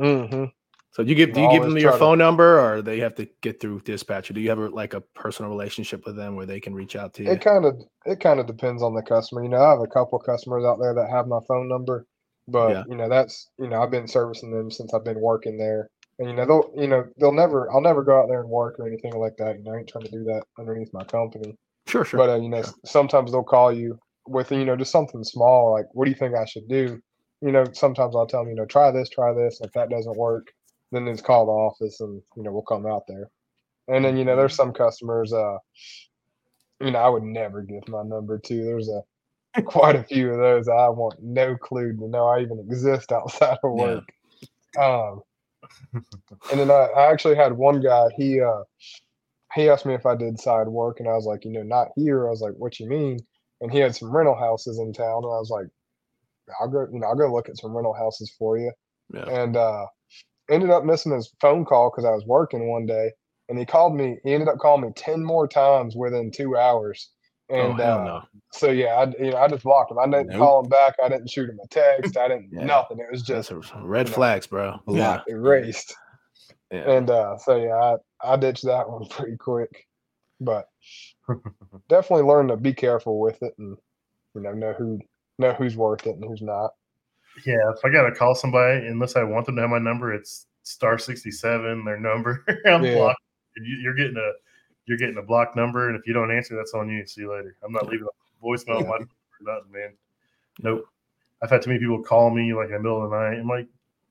[0.00, 0.44] Mm-hmm.
[0.92, 3.00] So do you give do you give them your try to- phone number, or they
[3.00, 4.30] have to get through dispatch?
[4.30, 6.96] Or do you have a, like a personal relationship with them where they can reach
[6.96, 7.30] out to you?
[7.30, 9.42] It kind of it kind of depends on the customer.
[9.42, 12.06] You know, I have a couple customers out there that have my phone number,
[12.46, 12.84] but Yeah.
[12.88, 15.88] you know that's you know I've been servicing them since I've been working there,
[16.18, 18.78] and you know they'll you know they'll never I'll never go out there and work
[18.78, 19.56] or anything like that.
[19.58, 21.56] You know, I ain't trying to do that underneath my company.
[21.86, 22.18] Sure, sure.
[22.18, 25.72] But uh, you know, s- sometimes they'll call you with you know just something small
[25.72, 27.00] like, "What do you think I should do?"
[27.40, 29.60] You know, sometimes I'll tell them, you know, try this, try this.
[29.62, 30.46] If that doesn't work,
[30.92, 33.30] then just call the office, and you know, we'll come out there.
[33.88, 35.58] And then you know, there's some customers, uh,
[36.80, 38.64] you know, I would never give my number to.
[38.64, 39.02] There's a
[39.64, 43.58] quite a few of those I want no clue to know I even exist outside
[43.62, 44.00] of Yeah.
[44.00, 44.04] work.
[44.78, 45.22] Um,
[46.50, 48.08] and then I, I actually had one guy.
[48.16, 48.62] He uh,
[49.54, 51.88] he asked me if I did side work, and I was like, you know, not
[51.96, 52.26] here.
[52.26, 53.18] I was like, what you mean?
[53.60, 55.66] And he had some rental houses in town, and I was like,
[56.60, 58.72] I'll go, you know, I'll go look at some rental houses for you.
[59.12, 59.28] Yeah.
[59.28, 59.86] And uh,
[60.52, 63.10] ended up missing his phone call because I was working one day,
[63.48, 64.18] and he called me.
[64.24, 67.10] He ended up calling me ten more times within two hours.
[67.48, 68.22] And oh hell uh, no!
[68.52, 69.98] so yeah, I you know I just blocked him.
[69.98, 70.38] I didn't Nope.
[70.38, 70.94] call him back.
[71.02, 72.16] I didn't shoot him a text.
[72.16, 72.64] I didn't Yeah.
[72.64, 72.98] nothing.
[72.98, 74.80] It was just a red you know, flags, bro.
[74.88, 75.20] Yeah.
[75.28, 75.94] erased.
[76.70, 76.90] Yeah.
[76.90, 79.86] And uh, so yeah, I, I ditched that one pretty quick,
[80.40, 80.66] but
[81.88, 83.76] definitely learn to be careful with it and
[84.34, 84.98] you know know who
[85.38, 86.70] know who's worth it and who's not.
[87.46, 90.46] Yeah, if I gotta call somebody, unless I want them to have my number, it's
[90.64, 91.84] star sixty seven.
[91.84, 92.44] Their number.
[92.66, 92.94] I'm Yeah.
[92.94, 93.20] blocked.
[93.56, 94.32] You, you're getting a
[94.86, 97.06] you're getting a blocked number, and if you don't answer, that's on you.
[97.06, 97.56] See you later.
[97.64, 99.08] I'm not leaving a voicemail on my number
[99.46, 99.92] or nothing, man.
[100.62, 100.84] Nope.
[101.42, 103.38] I've had too many people call me like in the middle of the night.
[103.38, 103.66] I'm like,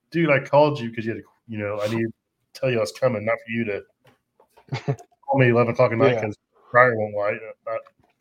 [0.10, 2.12] dude, I called you because you had to, you know, I need to
[2.54, 4.96] tell you I was coming, not for you to
[5.26, 6.22] call me eleven o'clock at night Yeah.
[6.22, 6.38] because
[6.72, 7.40] Brian won't light.
[7.68, 7.78] Uh,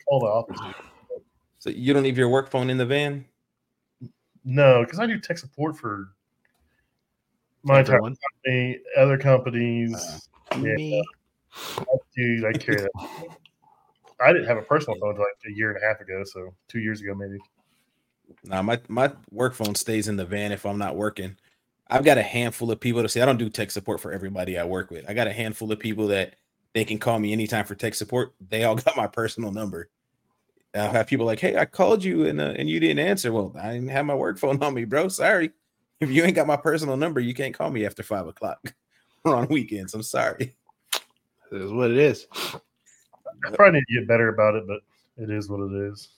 [0.08, 0.60] call the office.
[1.58, 3.24] So you don't leave your work phone in the van?
[4.44, 6.08] No, because I do tech support for
[7.62, 8.16] my Everyone.
[8.16, 9.94] company, other companies.
[10.52, 10.74] Uh, yeah.
[10.74, 11.04] Me.
[12.16, 12.90] Dude, I carry that.
[14.20, 16.54] I didn't have a personal phone until like a year and a half ago, so
[16.68, 17.38] two years ago maybe.
[18.44, 21.36] Nah, my my work phone stays in the van if I'm not working.
[21.88, 24.58] I've got a handful of people to say I don't do tech support for everybody
[24.58, 25.08] I work with.
[25.08, 26.36] I got a handful of people that
[26.72, 28.32] they can call me anytime for tech support.
[28.48, 29.88] They all got my personal number.
[30.74, 33.54] I'll have people like, "Hey, I called you and uh, and you didn't answer." Well,
[33.60, 35.08] I didn't have my work phone on me, bro.
[35.08, 35.50] Sorry.
[36.00, 38.74] If you ain't got my personal number, you can't call me after five o'clock
[39.24, 39.92] or on weekends.
[39.94, 40.56] I'm sorry.
[41.50, 42.26] This is what it is.
[42.32, 44.80] I probably need to get better about it, but
[45.16, 46.08] it is what it is.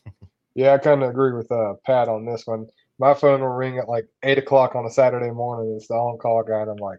[0.54, 2.66] Yeah, I kind of agree with uh, Pat on this one.
[2.98, 5.74] My phone will ring at like eight o'clock on a Saturday morning.
[5.76, 6.98] It's the on-call guy, and I'm like,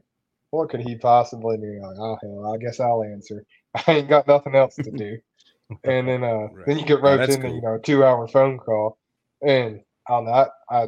[0.49, 3.45] "What could he possibly be?" Like, "Oh hell, I guess I'll answer.
[3.87, 5.19] I ain't got nothing else to do."
[5.83, 6.65] And then, uh, Right.
[6.65, 7.55] then you get Oh, roped that's into cool.
[7.55, 8.97] you know a two-hour phone call,
[9.45, 10.47] and I don't know.
[10.69, 10.87] I,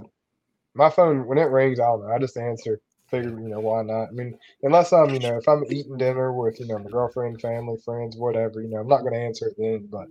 [0.76, 2.14] my phone when it rings, I don't know.
[2.14, 2.80] I just answer.
[3.10, 4.08] Figure, you know, why not?
[4.08, 7.40] I mean, unless I'm, you know, if I'm eating dinner with, you know, my girlfriend,
[7.40, 9.88] family, friends, whatever, you know, I'm not going to answer it then.
[9.92, 10.08] But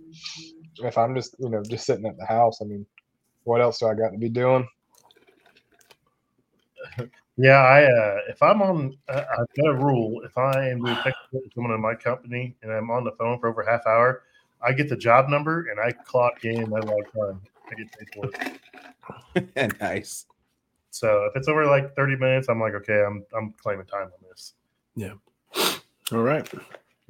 [0.83, 2.85] if I'm just you know just sitting at the house, I mean,
[3.43, 4.67] what else do I got to be doing?
[7.37, 10.21] Yeah, I uh, if I'm on, uh, I've got a rule.
[10.23, 10.79] If I am
[11.31, 14.23] doing someone in my company and I'm on the phone for over half hour,
[14.61, 17.41] I get the job number and I clock in my log time.
[17.69, 18.29] I get paid for
[19.55, 19.79] it.
[19.81, 20.25] nice.
[20.91, 24.29] So if it's over like 30 minutes, I'm like, okay, I'm I'm claiming time on
[24.29, 24.53] this.
[24.95, 25.13] Yeah.
[26.11, 26.49] All right.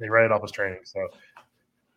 [0.00, 0.80] They write it off as training.
[0.84, 1.08] So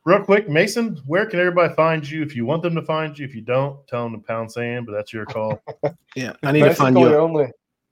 [0.05, 2.21] real quick, Mason, where can everybody find you?
[2.21, 4.85] If you want them to find you, if you don't, tell them to pound sand,
[4.85, 5.61] but that's your call.
[6.15, 7.45] Yeah, I need to find you only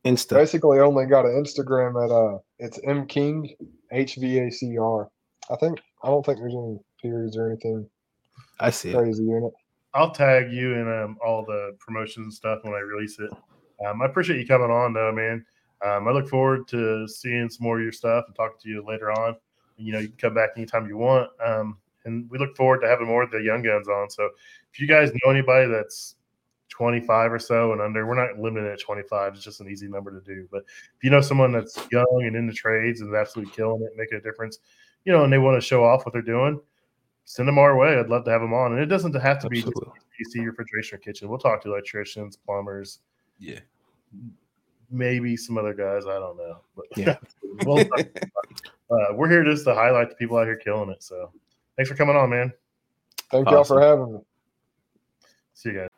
[0.03, 0.33] Insta.
[0.33, 3.55] basically only got an Instagram at uh it's M King
[3.91, 5.07] H V A C R.
[5.51, 6.79] I think I don't think there's any
[7.09, 7.89] periods or anything
[8.59, 8.95] I see it.
[8.95, 9.53] crazy in it.
[9.93, 13.31] I'll tag you in um, all the promotions and stuff when I release it.
[13.85, 15.45] Um, I appreciate you coming on, though, man.
[15.85, 18.83] Um, I look forward to seeing some more of your stuff and talking to you
[18.85, 19.35] later on.
[19.77, 21.29] You know, you can come back anytime you want.
[21.43, 24.09] Um, and we look forward to having more of the young guns on.
[24.09, 24.29] So
[24.71, 26.15] if you guys know anybody that's
[26.69, 29.33] 25 or so and under, we're not limited at 25.
[29.33, 30.47] It's just an easy number to do.
[30.51, 30.63] But
[30.95, 33.91] if you know someone that's young and in the trades and is absolutely killing it,
[33.95, 34.59] making a difference,
[35.05, 36.59] you know, and they want to show off what they're doing,
[37.29, 37.99] send them our way.
[37.99, 38.71] I'd love to have them on.
[38.71, 39.99] And it doesn't have to be just Absolutely.
[40.41, 41.27] PC refrigeration or kitchen.
[41.27, 42.99] We'll talk to electricians, plumbers,
[43.37, 43.59] Yeah.
[44.89, 46.05] maybe some other guys.
[46.05, 46.61] I don't know.
[46.75, 47.17] But Yeah.
[47.65, 47.85] well,
[48.89, 51.03] uh, we're here just to highlight the people out here killing it.
[51.03, 51.31] So
[51.75, 52.53] thanks for coming on, man.
[53.29, 54.19] Thank y'all for having me.
[55.53, 55.89] See you guys.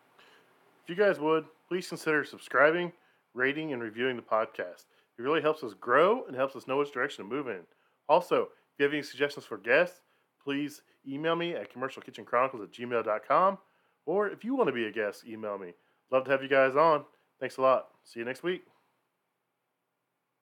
[0.84, 2.92] If you guys would, please consider subscribing,
[3.36, 4.86] rating, and reviewing the podcast.
[5.20, 7.60] It really helps us grow and helps us know which direction to move in.
[8.08, 8.50] Also, if
[8.80, 10.02] you have any suggestions for guests,
[10.44, 13.58] please email me at commercialkitchenchronicles at gmail.com.
[14.06, 15.74] Or if you want to be a guest, email me.
[16.12, 17.06] Love to have you guys on.
[17.40, 17.88] Thanks a lot.
[18.04, 18.64] See you next week.